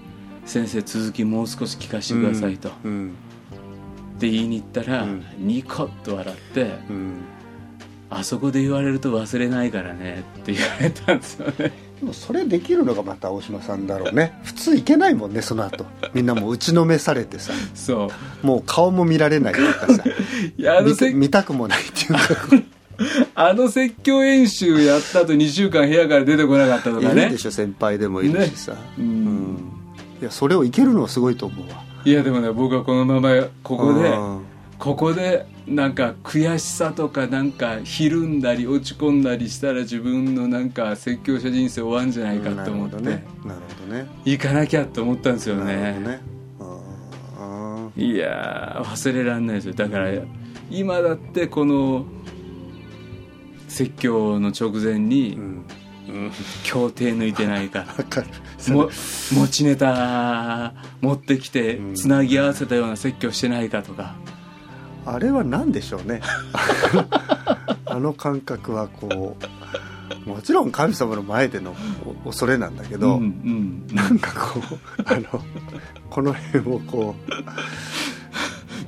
[0.46, 2.70] 先生続きもう少し聞かせてくださいと
[4.14, 5.24] うんで言いに行ったらうん。
[5.38, 7.14] ニコッと笑ってうん。
[8.10, 11.72] あそこで言われると忘れないからねって言われたんですよね。
[12.00, 14.38] でもそれできるのがまた大島さんだろうね。
[14.44, 15.84] 普通いけないもんねその後。
[16.12, 17.52] みんなもう打ちのめされてさ。
[17.74, 18.08] そ
[18.42, 18.46] う。
[18.46, 20.04] もう顔も見られないとかさ。
[20.56, 22.20] いやあの見見たくもないっていうか。
[23.34, 27.24] あの説教演習やった後2週間部屋から出てこなかったといかね。
[27.24, 28.78] るでしょ先輩でもいるしさ、ね。
[28.98, 29.56] ううんん。
[30.20, 33.30] いやそれをいけるのはすごいと思うわいやでもね僕はこのまま
[33.62, 34.44] ここでうん。
[34.78, 43.24] ここでなんか悔しさとかなんかひるんだり落ち込んだりしたら自分のなんか説教者人生終わるんじゃないかと思って、なるほどね。
[43.44, 45.98] なるほどね行かなきゃと思ったんですよね。
[46.00, 46.20] ね。
[47.96, 49.74] いやー忘れられないですよ。
[49.74, 50.10] だから
[50.70, 52.04] 今だってこの
[53.68, 55.64] 説教の直前にうん
[56.64, 57.80] 協定抜いてないか。
[57.80, 58.26] わかる。
[58.72, 58.90] も
[59.32, 61.94] 持ちネタ持ってきてうん。
[61.94, 64.14] つなぎ合わせたような説教してないかとか。
[65.06, 66.20] あれは何でしょうね。
[67.86, 71.76] あの感覚はこうもちろん神様の前での
[72.24, 75.42] お恐れなんだけど、うんうんなんかこうあの
[76.10, 77.14] この辺をこ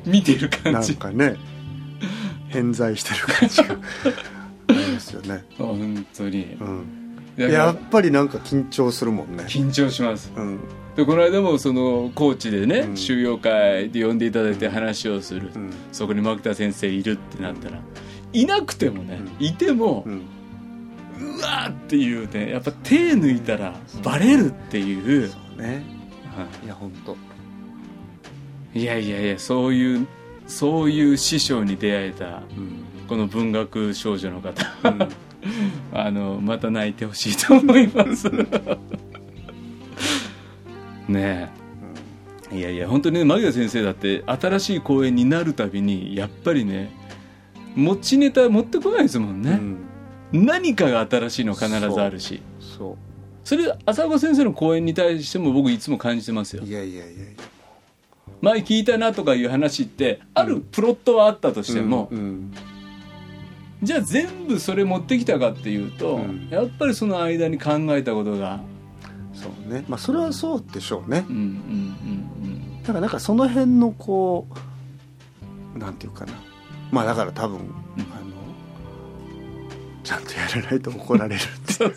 [0.05, 1.37] 見てるうなん感じかね
[2.49, 3.75] 偏在してる感じが
[4.69, 6.57] ありますよね、 本当に。
[6.61, 7.06] うん、
[7.37, 9.45] やっぱりなんか緊張するもんね。
[9.45, 10.33] 緊張します。
[10.37, 10.61] うん。
[10.97, 12.97] でこの間もそのコーチでね、うん。
[12.97, 15.71] 収容会で呼んでいただいて話をする、うん。
[15.93, 17.79] そこに牧田先生いるってなったら
[18.33, 20.23] いなくてもね、ういてもう、ん。
[21.19, 25.85] うわーっていうねやっぱ手抜いたらバレるっていう、そうね。
[26.35, 26.69] はい。
[26.69, 27.17] や本当
[28.75, 30.07] いやいやいやそういう
[30.47, 33.07] そういう師匠に出会えたうん。
[33.07, 34.65] この文学少女の方。
[34.85, 35.09] うん
[35.93, 38.31] あのまた泣いてほしいと思います。
[41.09, 41.51] ね
[42.53, 42.57] え。
[42.57, 46.91] いやいや本当にね牧田先生だって新しい公演になるたびにやっぱりね
[47.75, 49.61] 持ちネタ持ってこないですもんね、
[50.33, 50.47] うん。
[50.47, 52.41] 何かが新しいの必ずあるし。
[52.61, 52.97] そ
[53.45, 56.63] それ浅岡先生の講演に対しても僕いつも感じてますよ。
[56.65, 57.17] ういやいやいやいや。
[58.41, 62.53] 前聞いたなとかいう話ってあるプロットはあったとしても、うんうん
[63.83, 66.49] じゃあ全部それ持ってきたかっていうと、うん。
[66.51, 68.61] やっぱりその間に考えたことが。
[69.35, 69.85] そうね。
[69.89, 71.25] まあそれはそうでしょうね。
[71.29, 74.47] うんうんうんだからなんかその辺のこ
[75.75, 76.33] うなんていうかな。
[76.91, 77.61] まあだから多分、あ
[78.25, 78.36] の
[80.07, 81.93] ちゃんとやらないと怒られるって。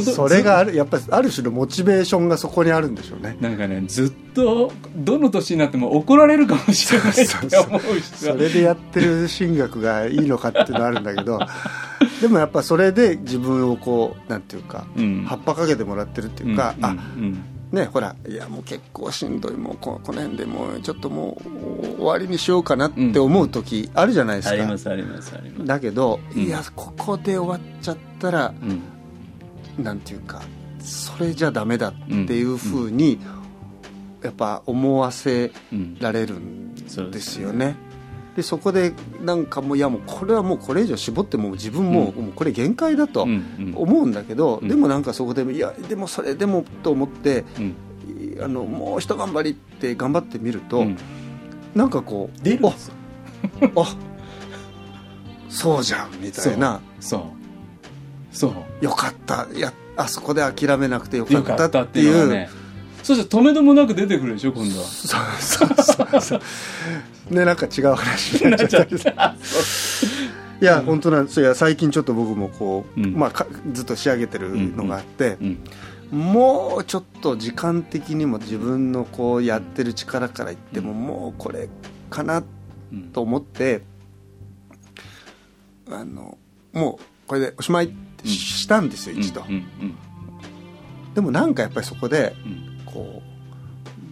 [0.00, 3.36] そ れがあるやっぱりある種のモチベーションがそこにあるんでしょうね。
[3.38, 11.38] なんかねずっとどの年になっても怒られるかもしれないって思う それでやってる進学がいいのかっていうのはあるんだけど
[12.22, 15.24] でもやっぱそれで自分をこうなんていうか、うん。
[15.28, 17.38] 葉っぱかけてもらってるっていうか、うんあうん
[17.72, 25.66] ねほらいやもう結構しんどいもうここの辺でもうちょっともう終わりにしようかなって思う時あるじゃないですか、ありますありますあります。
[25.66, 26.42] だけど、うん。
[26.42, 28.54] いやここで終わっちゃったら
[29.78, 29.84] うん。
[29.84, 30.42] なんていうか
[30.80, 33.18] それじゃダメだっていうふうに、
[34.22, 35.98] やっぱ思わせうん。
[36.00, 37.76] られるんですよね。
[38.38, 43.22] でそこでなんかもういやもうこれはもうこれ以上絞っても自分も,、もうこれ限界だと
[43.74, 44.68] 思うんだけど、うん。
[44.68, 47.74] でもなんかそこでいやでもそれでもと思ってうん。
[48.40, 50.96] あのもう一頑張りって頑張ってみると、うん。
[51.74, 52.94] なんかこう出るんですよ。
[53.74, 53.96] ああ
[55.48, 56.80] そうじゃんみたいな。
[57.00, 57.22] そう。
[58.30, 58.84] そう。
[58.84, 59.48] よかった。
[59.52, 62.48] いやあそこで諦めなくてよかよったってていうね
[63.02, 64.84] そして止めどもなく出てくるでしょ今度は。
[64.86, 65.68] そうそう
[66.12, 67.34] そうそう。
[67.34, 69.34] ねなんか違う話になっちゃった
[70.60, 73.14] いや、本当なんですいや最近ちょっと僕もこう、うん。
[73.14, 75.58] まあかずっと仕上げてるのがあってう、ん
[76.10, 81.68] もうちょっと時間的にも自分のこうやってる力から言っても、もうこれ
[82.08, 82.42] かな
[82.92, 83.82] うんと思って
[85.90, 86.38] あの
[86.72, 87.90] もうこれでおしまいっ
[88.24, 89.94] したんですよ一度、うんうん。
[91.14, 93.38] でもなんかやっぱりそこでうんこう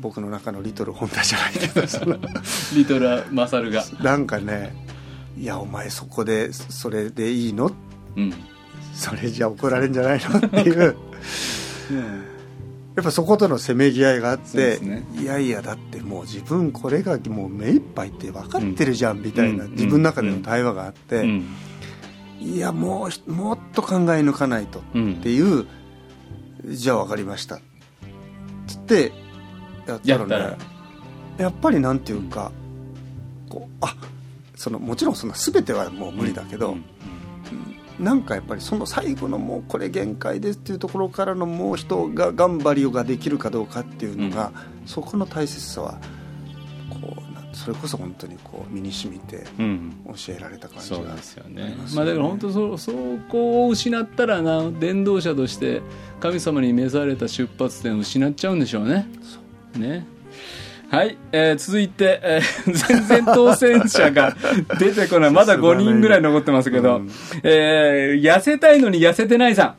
[0.01, 2.19] 僕の中のリトルホンダじゃないけどその
[2.77, 4.75] リトルマサルが、なんかね
[5.39, 7.73] いやお前そこでそれでいいの？
[8.17, 8.33] うん。
[8.95, 10.39] それじゃ怒られるんじゃないの？
[10.39, 10.97] っていう。
[12.97, 15.07] やっぱそことのせめぎ合いがあって、すね。
[15.21, 19.73] いやいやだってもう自分これがもう目いっぱいって分かってるじゃんみたいな、うん。
[19.73, 21.45] 自分の中での対話があって、うん。
[22.41, 25.67] いやもうひもっと考え抜かないとうんっていう、
[26.65, 27.57] じゃあ分かりました。
[27.57, 27.61] つ
[28.87, 29.13] って
[29.87, 30.57] やったらね。
[31.39, 32.51] やっぱりなんていうか
[33.51, 33.95] こうあ
[34.55, 36.85] そのもちろんそんな全てはもう無理だけど、うん
[37.99, 44.53] なんかやっぱりその最後のもうこれ限界ですっていうところからのもう人が頑張りができるかどうかっていうのが、
[44.85, 45.99] そこの大切さは
[46.91, 47.26] こうな
[47.57, 49.93] それこそ本当にこう身に染みてうん。
[50.07, 52.93] 教えられた感じがそうですよあねりますまあだから本当そそ
[53.31, 55.81] こを失ったらな伝道者として
[56.21, 59.07] 神様に召された出発点を失っちゃうんでしょうね。
[59.77, 60.07] ね。
[60.89, 64.37] はい、えー続いて、えー 全然当選者が
[64.79, 65.31] 出てこない。
[65.33, 67.11] まだ5人ぐらい残ってますけど、うん
[67.43, 69.75] えー痩せたいのに痩せてないさん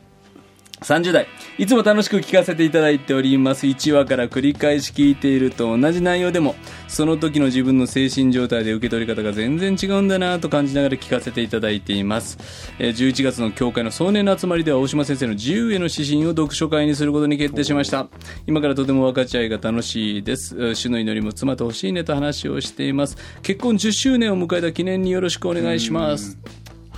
[0.80, 1.26] 30代
[1.58, 1.66] い。
[1.66, 3.66] つも楽しく聞かせていただいております。
[3.66, 6.54] 1話から繰り返し聞いていると同じ内容でも
[6.86, 12.38] その時の自分の精神状態で受け取り方が全然違うんだなと感じながら聞かせていただいています、
[12.78, 18.08] えー11月の教会の壮年の集まりでは大島先生の自由への指針を読書会にすることに決定しました。
[18.46, 20.56] 今からとても分かち合いが楽しいです。
[20.58, 23.16] えー主の祈りも妻と欲しいねと話をしています。
[23.42, 26.38] 結婚10周年を迎えた記念によろしくお願いします。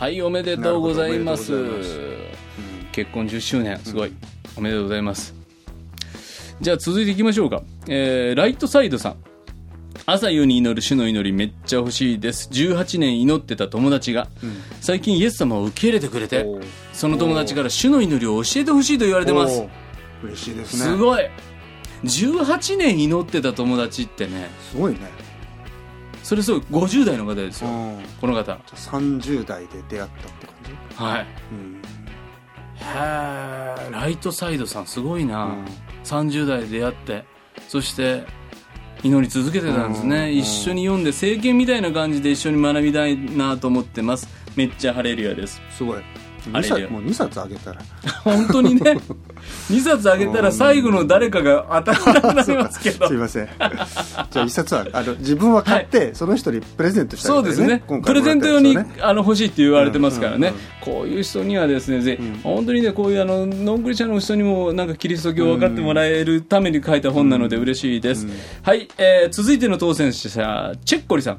[0.01, 1.53] はいおめでとうございます
[2.92, 4.12] 結婚10周年すごい、
[4.57, 5.35] おめでとうございます。
[6.61, 9.16] じゃあ続いていきましょうか、えーライトサイドさん。
[10.07, 12.48] 朝夕に祈る主の祈りめっちゃ欲しいです。
[12.53, 14.29] 18年祈ってた友達が、
[14.81, 16.46] 最近イエス様を受け入れてくれて
[16.92, 19.62] その友達から主の祈りを教えてほしいと言われてます。
[20.22, 20.83] 嬉しいですね。
[20.85, 21.31] すごい。
[22.05, 25.00] 18年祈ってた友達ってねすごいね、
[26.22, 26.61] それすごい。
[26.87, 27.68] 50代の方ですよ。
[27.68, 28.59] うん、この方。
[28.74, 31.26] 30代で出会ったって感じ、はい。
[31.53, 32.00] うん
[32.81, 35.64] へえライトサイドさんすごいな、うん。
[36.05, 37.25] 30代で出会って。
[37.69, 38.25] そして
[39.03, 40.37] 祈り続けてたんですね、うん。
[40.37, 44.29] 一緒に読んで聖剣みたいな感じで一緒に学びたいなと思ってます。
[44.57, 45.61] めっちゃハレルヤです。
[45.71, 45.99] すごい。
[45.99, 46.03] 2
[46.53, 46.89] あれだよ。
[46.89, 47.81] 冊もう2冊あげたら。
[48.25, 48.99] 本当にね。
[49.71, 53.07] 2冊あげたら最後の誰かが当たらなくなりますけど。
[53.09, 53.47] すいません。
[53.47, 57.83] じゃあ1冊はあの自分は買って、その人にプレゼントしたりそうですね。
[57.87, 62.41] 今プレゼント用に、あの欲しいって言われてますからね、うんうんこういう人にはですねぜ、うん。
[62.43, 68.33] 本当にねこういうあのノンクリスチャンの人にもなんかキリスト教を分かってもらえるために書いた本なので嬉しいです、うん。
[68.63, 71.39] はい、えー続いての当選者チェッコリさん。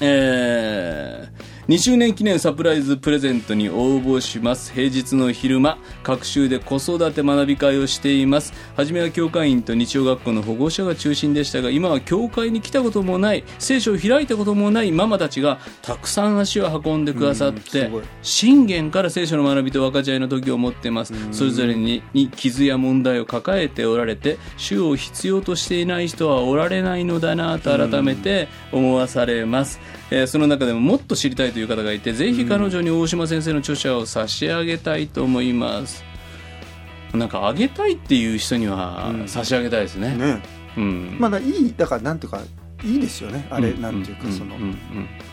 [0.00, 4.72] えー2周年記念サプライズプレゼントに応募します。
[4.72, 8.52] 平日の昼間各週で子育て学び会をしています。
[8.76, 17.88] 初めは教会員と日曜学校の保護者が中心でしたが今は教会に来たこともない聖書を開いたこともないママたちがたくさん足を運んでくださって、
[18.22, 21.14] 信玄から聖書の学びと分かち合いの時を持っています。
[21.30, 29.78] それぞれにに傷や問題を抱えておられて主を必要としていない人はおられないのだなと改めて思わされます、
[30.10, 36.04] えーその中でももっと知りたいという方がいてぜひ彼女に大島先生の著者を差し上げたいと思います。
[37.14, 39.28] なんかあげたいっていう人にはうん。
[39.28, 40.42] 差し上げたいですね、ね。
[40.76, 41.16] うん。
[41.18, 42.40] まだいいだからなんていうか
[42.84, 43.46] いいですよね。
[43.50, 44.70] あれ、なんていうかその、ん。
[44.70, 44.78] ん。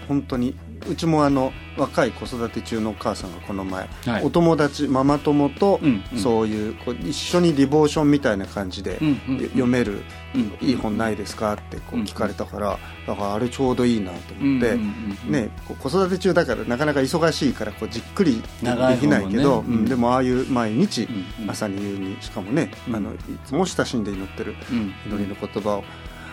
[0.07, 0.55] 本当に
[0.87, 4.23] うちもあの若い子育て中のお母さんがこの前、はい。
[4.23, 6.19] お友達ママ友と、うんうん。
[6.19, 9.43] そういうこう一緒にリボーションみたいな感じで、うんうんうん。
[9.47, 10.03] 読める、
[10.35, 15.31] うんいい本ないですかってこううん聞かれたから、だからあれちょうどいいなと思って、うんうんうんうん。
[15.31, 21.07] ね、子育て中だからなかなか忙しいからこうじっくりできないけど、ねうんうんでもああいう毎日、
[21.47, 22.95] 朝に夕にしかもね、うん。
[22.95, 24.93] あのいつも親しんで祈ってるうん。
[25.07, 25.83] 祈りの言葉を。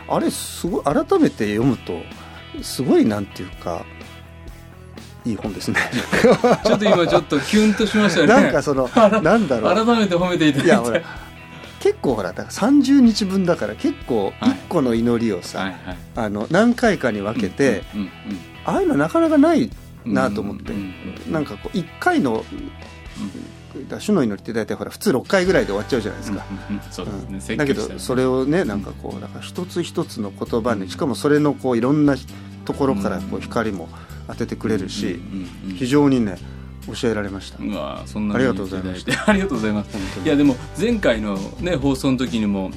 [0.08, 2.00] あれすごい改めて読むと
[2.62, 3.84] すごいなんていうか
[5.26, 5.78] いい本ですね。
[6.64, 8.26] ちょっと今ちょっとキュンとしましたね。
[8.28, 8.88] なんかその
[9.22, 9.86] なんだろう。
[9.86, 10.66] 改めて褒めていただいて。
[10.66, 11.02] いやほら
[11.80, 14.50] 結構ほらだから30日分だから結構はい。
[14.50, 15.96] 1個の祈りをさ、はいはい。
[16.14, 18.10] あの何回かに分けて、うんうん
[18.64, 19.70] ああいうのなかなかない
[20.04, 20.92] うんなと思って、うん
[21.26, 22.44] うんなんかこう1回の
[23.74, 27.56] だから主の祈りって大体ほら普通6回ぐらいで終わっちゃうじゃないですか、うんうんそうですね、うん。
[27.58, 32.16] だけどそれをねなんかこうだから一つ一つの言葉にしかもそれのこういろんな
[32.64, 33.88] ところからこう光も
[34.28, 35.20] 当ててくれるし、
[35.76, 36.38] 非常にね
[36.94, 39.12] 教えられました、うわそんなありがとうございました。
[39.12, 39.96] た ありがとうございます。
[40.24, 42.70] いやでも前回のね放送の時にも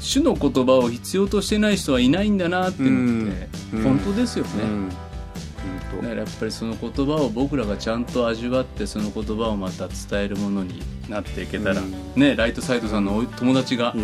[0.00, 3.82] 主の言葉を必要としてない人はいないんだなっていうのってうん。
[3.82, 4.50] 本当ですよね、
[6.02, 11.94] だからやっぱりその言葉を僕らがちゃんと味わってその言葉をまた伝えるものになっていけたら、うん。
[12.14, 13.94] ねライトサイドさんのお友達が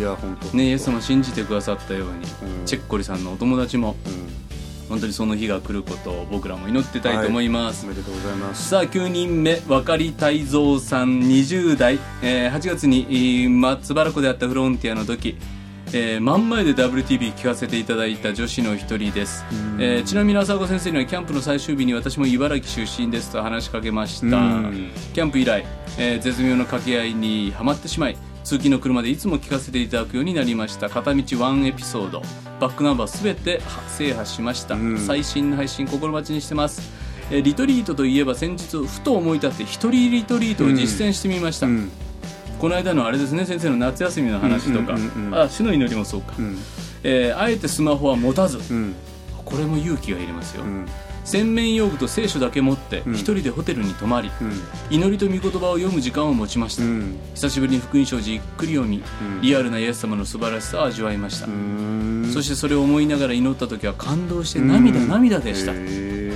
[0.53, 2.15] ねイエス様を信じてくださったように、
[2.59, 2.65] うん。
[2.65, 4.44] チェッコリさんのお友達もうん
[4.89, 8.69] 本当にその日が来ることを僕らも祈ってたいと思います、おめでとうございます。
[8.69, 15.37] さあ9人目若利泰造さん20代、えー8月にえー松原湖であったフロンティアの時、
[15.93, 19.43] えー真ん前で WTV 聞かせていただいた女子の一人です、
[19.79, 24.37] えーちなみに浅岡先生にはキャンプの最終日に私も茨城出身ですと話しかけました。
[24.37, 24.91] うん。
[25.13, 25.65] キャンプ以来、
[25.97, 30.87] えー絶妙な掛け合いにはまってしまい通勤の車でいつも聞かせていただくようになりました。
[30.87, 32.21] 片道ワンエピソード。
[32.59, 34.99] バックナンバーすべて制覇しました、うん。
[34.99, 36.79] 最新の配信心待ちにしてます。
[37.31, 41.89] えーリトリートといえば先日ふと思い立って一人リトリートを実践してみました、うん。
[42.59, 46.55] この間のあれですね先生の夏休みの話とか、うんうんうんうんあ死の祈りもそうか、うん。
[47.01, 48.59] えーあえてスマホは持たず。
[48.71, 48.93] うん。
[49.43, 50.85] これも勇気がいりますよ、うん
[51.25, 53.13] 洗面用具と聖書だけ持ってうん。
[53.15, 54.51] 一人でホテルに泊まり、うん。
[54.89, 57.17] 祈りと御言葉を読む時間を持ちました、うん。
[57.33, 59.41] 久しぶりに福音書をじっくり読み、うん。
[59.41, 62.29] リアルなイエス様の素晴らしさを味わいました、うん。
[62.31, 65.09] そしてそれを思いながら祈った時は感動して涙、うん。
[65.09, 66.35] 涙でした、えー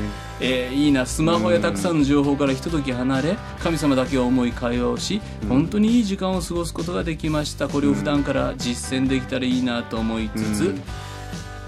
[0.73, 5.19] いいなスマホやたくさんの情報からひととき離れ神様だけを思い会話をし、
[5.49, 7.67] 本当にいい時間を過ごすことができました。
[7.67, 10.81] これを普段から実践できたらいいなと思いつつ、うん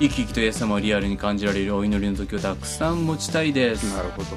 [0.02, 3.84] 生き生きとイエス様をリアルに感じられるお祈りの時をたくさん持ちたいです。
[3.96, 4.30] なるほど。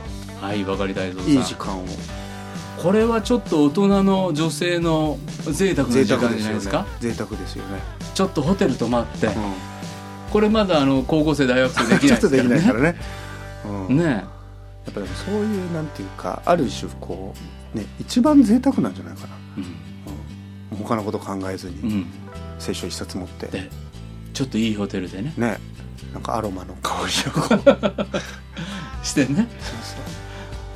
[0.47, 1.21] はい分かりたいぞ。
[1.21, 1.85] いい時間を。
[2.83, 5.19] これはちょっと大人の女性の
[5.51, 6.87] 贅沢な贅時間じゃないですか？
[7.01, 7.81] 贅沢ですよね。
[8.15, 9.31] ちょっとホテル泊まって、う
[10.31, 13.01] これまだあの高校生大学生できないですから ょっとできないかねらね。
[13.89, 13.97] うん。
[13.99, 14.25] やね
[14.91, 17.35] っぱりそういうなんていうかある種こ
[17.75, 19.35] うね一番贅沢なんじゃないかな。
[19.57, 19.61] う
[20.75, 20.77] ん。
[20.79, 22.07] 他のこと考えずにうん。
[22.59, 23.47] 聖書一冊持って。
[23.47, 23.71] で
[24.35, 25.33] ちょっといいホテルでね。
[25.37, 25.59] ね。
[26.13, 27.07] なんかアロマの香りを
[29.03, 29.49] してね。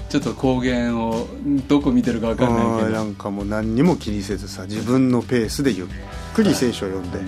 [0.08, 1.28] ちょっと高原を
[1.68, 2.90] どこ見てるか分かんないけど。
[2.90, 5.86] なんかもう何にも気にせずさ自分のペースでゆっ
[6.34, 7.18] くり聖書を読んで。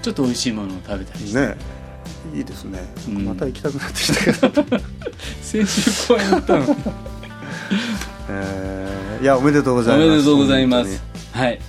[0.00, 1.56] ちょっと美味しいものを食べたりして、ね。
[2.34, 3.24] いいですね、うん。
[3.24, 4.64] また行きたくなってきたけど、
[5.42, 6.64] 先週公演だったの。
[8.30, 10.10] えーいやおめでとうごおざいます。
[10.10, 11.60] めでとうございま本すはい、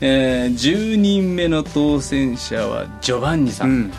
[0.00, 3.92] えー、10人目の当選者はジョバンニさん、うん。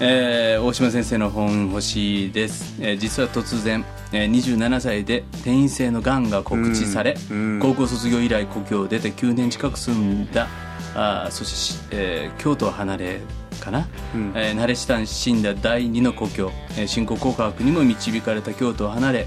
[0.00, 10.46] えー大島先生の本欲しいです、えー実は突然、えー27歳で転移性のがんが告知され、うん高校卒業以来故郷を出て9年近く住んだ。
[10.94, 13.20] あーそしてし、えー京都を離れ
[13.60, 14.32] かな、うん。
[14.36, 19.26] えー慣れ親しんだ第二の故郷、えー信仰告白にも導かれた京都を離れ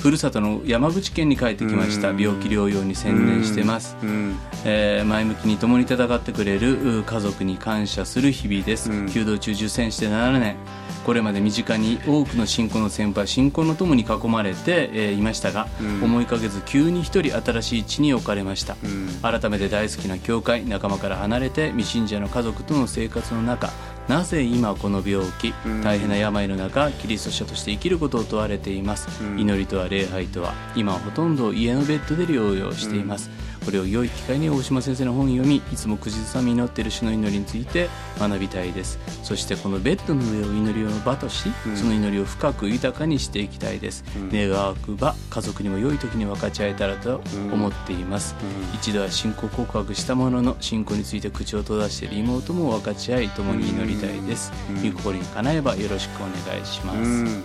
[0.00, 2.20] ふるさとの山口県に帰ってきました、うん。
[2.20, 4.36] 病気療養に専念してます、うん。
[4.64, 9.06] えー前向きに共に戦ってくれるう家族に感謝する日々です、うん。
[9.06, 10.56] 弓道中受選して7年。
[11.04, 16.04] これまで身近に多くの信仰の先輩信仰の友に囲まれて、えーいましたが、うん。
[16.04, 19.08] 思いかけず急に一人新しい地に置かれました、うん。
[19.22, 23.70] 改めて大好きな教会仲間から離れて未信者の家族との生活の中
[24.08, 25.82] なぜ今この病気、うん。
[25.82, 29.40] 大変な病の中キリスト者として生きることを問われています、うん。
[29.40, 33.30] 祈りとは礼拝とは今はほとんど家のベッドで療養しています、
[33.64, 37.88] これを良い機会に大島先生の本を読みいつも口ずさみ祈っている主の祈りについて
[38.18, 38.98] 学びたいです。
[39.22, 41.76] そしてこのベッドの上を祈りの場とし、うん。
[41.76, 44.30] その祈りを深く豊かにしていきたいです、うん。
[44.32, 48.76] 願わくば家族にも良い時に分かち合えたらと思っています、うん。
[48.76, 54.92] 一度は信仰告白したものの信仰について口を閉ざしている妹も分かち合い共に祈りたいです、うん。
[54.92, 57.44] 御心にかなえばよろしくお願いします、うん。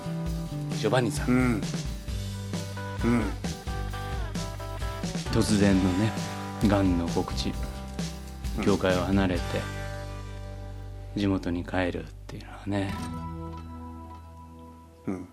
[0.79, 1.61] ジョバンニさん、うん。
[3.03, 3.23] うん
[5.35, 6.13] 突然のね
[6.65, 7.51] がんの告知。
[8.63, 9.41] 教会を離れて
[11.17, 12.93] 地元に帰るっていうのはね。
[15.07, 15.27] うん。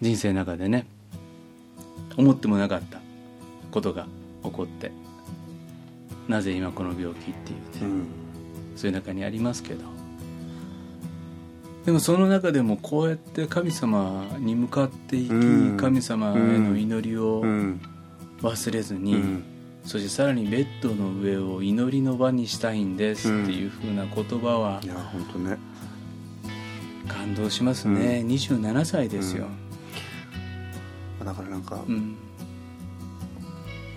[0.00, 0.86] 人生の中でね
[2.16, 2.98] 思ってもなかった
[3.70, 4.08] ことが
[4.42, 4.90] 起こって
[6.26, 7.64] なぜ今この病気っていうね。
[7.82, 8.06] うん。
[8.74, 9.84] そういう中にありますけど。
[11.86, 15.76] でもその中でもこうやって神様に向かっていき、うん。
[15.76, 17.80] 神様への祈りをうん
[18.42, 19.44] 忘れずに、うん。
[19.84, 25.58] そしてさらにベッドの上を祈りの場にしたいんですっていうふうな言葉はいや本当ね。
[27.08, 29.48] 感動しますね、27歳ですよ、
[31.24, 32.16] だからなんかうん。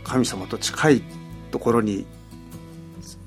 [0.04, 1.04] 神様と近い
[1.52, 2.06] ところに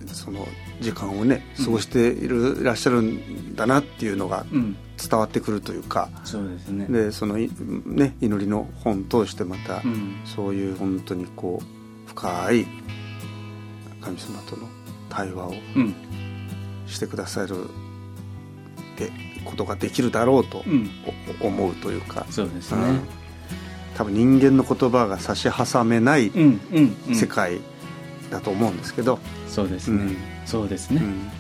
[0.07, 0.47] その
[0.81, 4.77] 時間をね過ごしている、いらっしゃるんだなっていうのがうん。
[5.01, 6.87] 伝わってくるというかそうですね。
[6.87, 7.49] でそのい、
[7.87, 10.17] ね、祈りの本通してまた、うん。
[10.25, 12.67] そういう本当にこう深い
[14.01, 14.67] 神様との
[15.09, 15.95] 対話をうん。
[16.89, 17.55] してくださる
[18.97, 19.13] で
[19.45, 20.65] ことができるだろうと
[21.41, 22.83] 思うというか、そうですね。
[22.83, 23.01] うん。
[23.97, 27.61] 多分人間の言葉が差し挟めないうんうん、うん、世界
[28.31, 29.19] だと思うんですけど、
[29.49, 30.17] そうですね、うん。
[30.47, 31.31] そうですね、うん。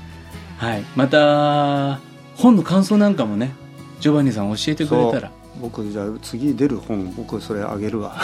[0.57, 0.85] はい。
[0.97, 2.01] また
[2.37, 3.53] 本の感想なんかもね
[4.01, 5.31] ジョバンニさん教えてくれたら。
[5.61, 8.17] 僕じゃあ次出る本僕それあげるわ。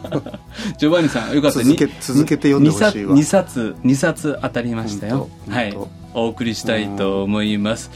[0.76, 1.60] ジョバンニさんよかった。
[1.60, 3.16] 続け続けて読んでほしいわ。
[3.16, 5.28] 2冊2冊当たりましたよ。
[5.48, 5.72] はい。
[5.72, 7.90] 本お送りしたいと思います。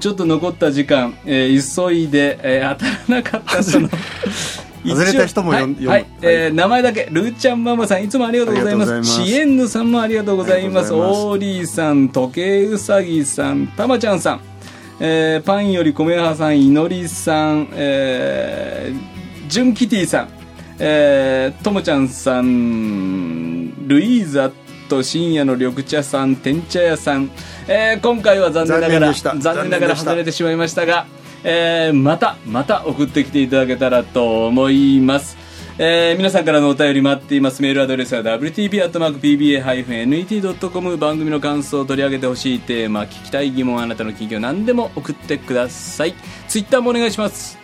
[0.00, 3.88] ちょっと残った時間、えー急いで、えー当たらなかったその
[4.84, 6.06] 外れた人も読んはい、はい。
[6.22, 8.92] えー名前だけルーちゃんママさんいつもありがとうございます。
[8.92, 9.30] ありがとうございます。
[9.30, 10.92] シエンヌさんもありがとうございます。
[10.92, 14.40] オーリーさん時計うさぎさんたまちゃんさん。
[15.00, 20.28] えーパンより米派さんいのりさん、えー、ジュンキティさん、
[20.78, 24.52] えーともちゃんさんルイーザ
[24.88, 27.28] と深夜の緑茶さん天茶屋さん、
[27.66, 31.06] えー今回は残念ながら残念ながら外れてしまいましたが、
[31.44, 35.36] えーまたまた送ってきていただけたらと思います。
[35.78, 37.60] えー皆さんからのお便り待っています。
[37.62, 46.14] メールアドレスは wtp.pba-net.com 番組の感想を取り上げてほしいテーマ聞きたい疑問あなたの企業何でも送ってください。
[46.48, 47.58] ツイッターもお願いします。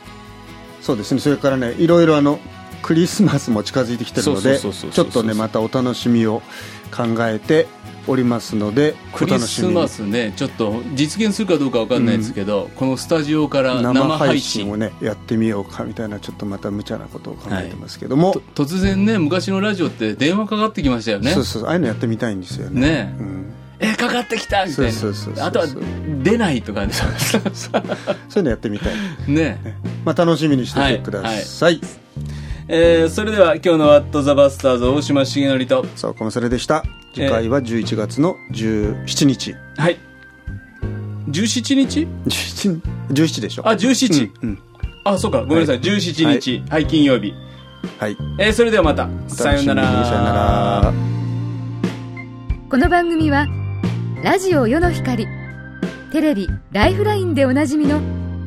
[0.80, 1.20] そうですね。
[1.20, 2.40] それからねいろいろあの
[2.82, 4.70] クリスマスも近づいてきてるのでちょ
[5.04, 6.42] っとねまたお楽しみを
[6.90, 7.66] 考えて
[8.06, 21.30] おりますのでクリスマスねちょっと実現するかどうかわかんないですけど、このスタジオから生生配信をねやってみようかみたいなちょっとまた無茶なことを考えてますけども、と突然ね昔のラジオって電話かかってきましたよね。
[21.32, 22.80] そうそうああいうのやってみたいんですよね。
[22.80, 23.16] ね。
[23.18, 24.92] うん、えかかってきたみたいな。
[24.92, 25.66] そうそうそうそうあとは
[26.22, 26.92] 出ないとかね。
[26.92, 28.94] そういうのやってみたい、
[29.28, 29.76] ね。
[30.04, 31.80] まあ、楽しみにしててください、
[32.72, 36.84] えーそれでは今日の「ワット・ザ・バスターズ」大島重則とそうコムサレでした。
[37.12, 39.98] 次回は11月の17日、はい。
[41.28, 43.68] 17日？17, 17でしょ。
[43.68, 44.58] あ17、うん、うん。
[45.02, 45.40] あそうか。
[45.40, 47.34] ごめんなさい、17日はい、金曜日、
[47.98, 48.16] はい。
[48.38, 49.08] えーそれではまた。
[49.26, 50.92] さようなら。
[52.70, 53.48] この番組は
[54.22, 55.26] ラジオ世の光。
[56.12, 58.00] テレビ「ライフライン」でおなじみの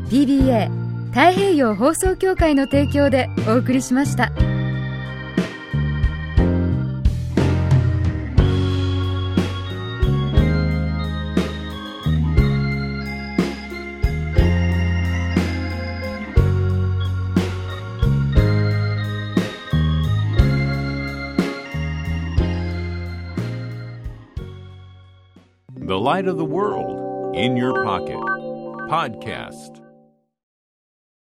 [0.10, 0.83] PBA
[1.14, 4.32] 太平洋放送協会の提供でお送りしました。
[25.86, 28.18] The light of the world in your pocket.
[28.90, 29.83] Podcast.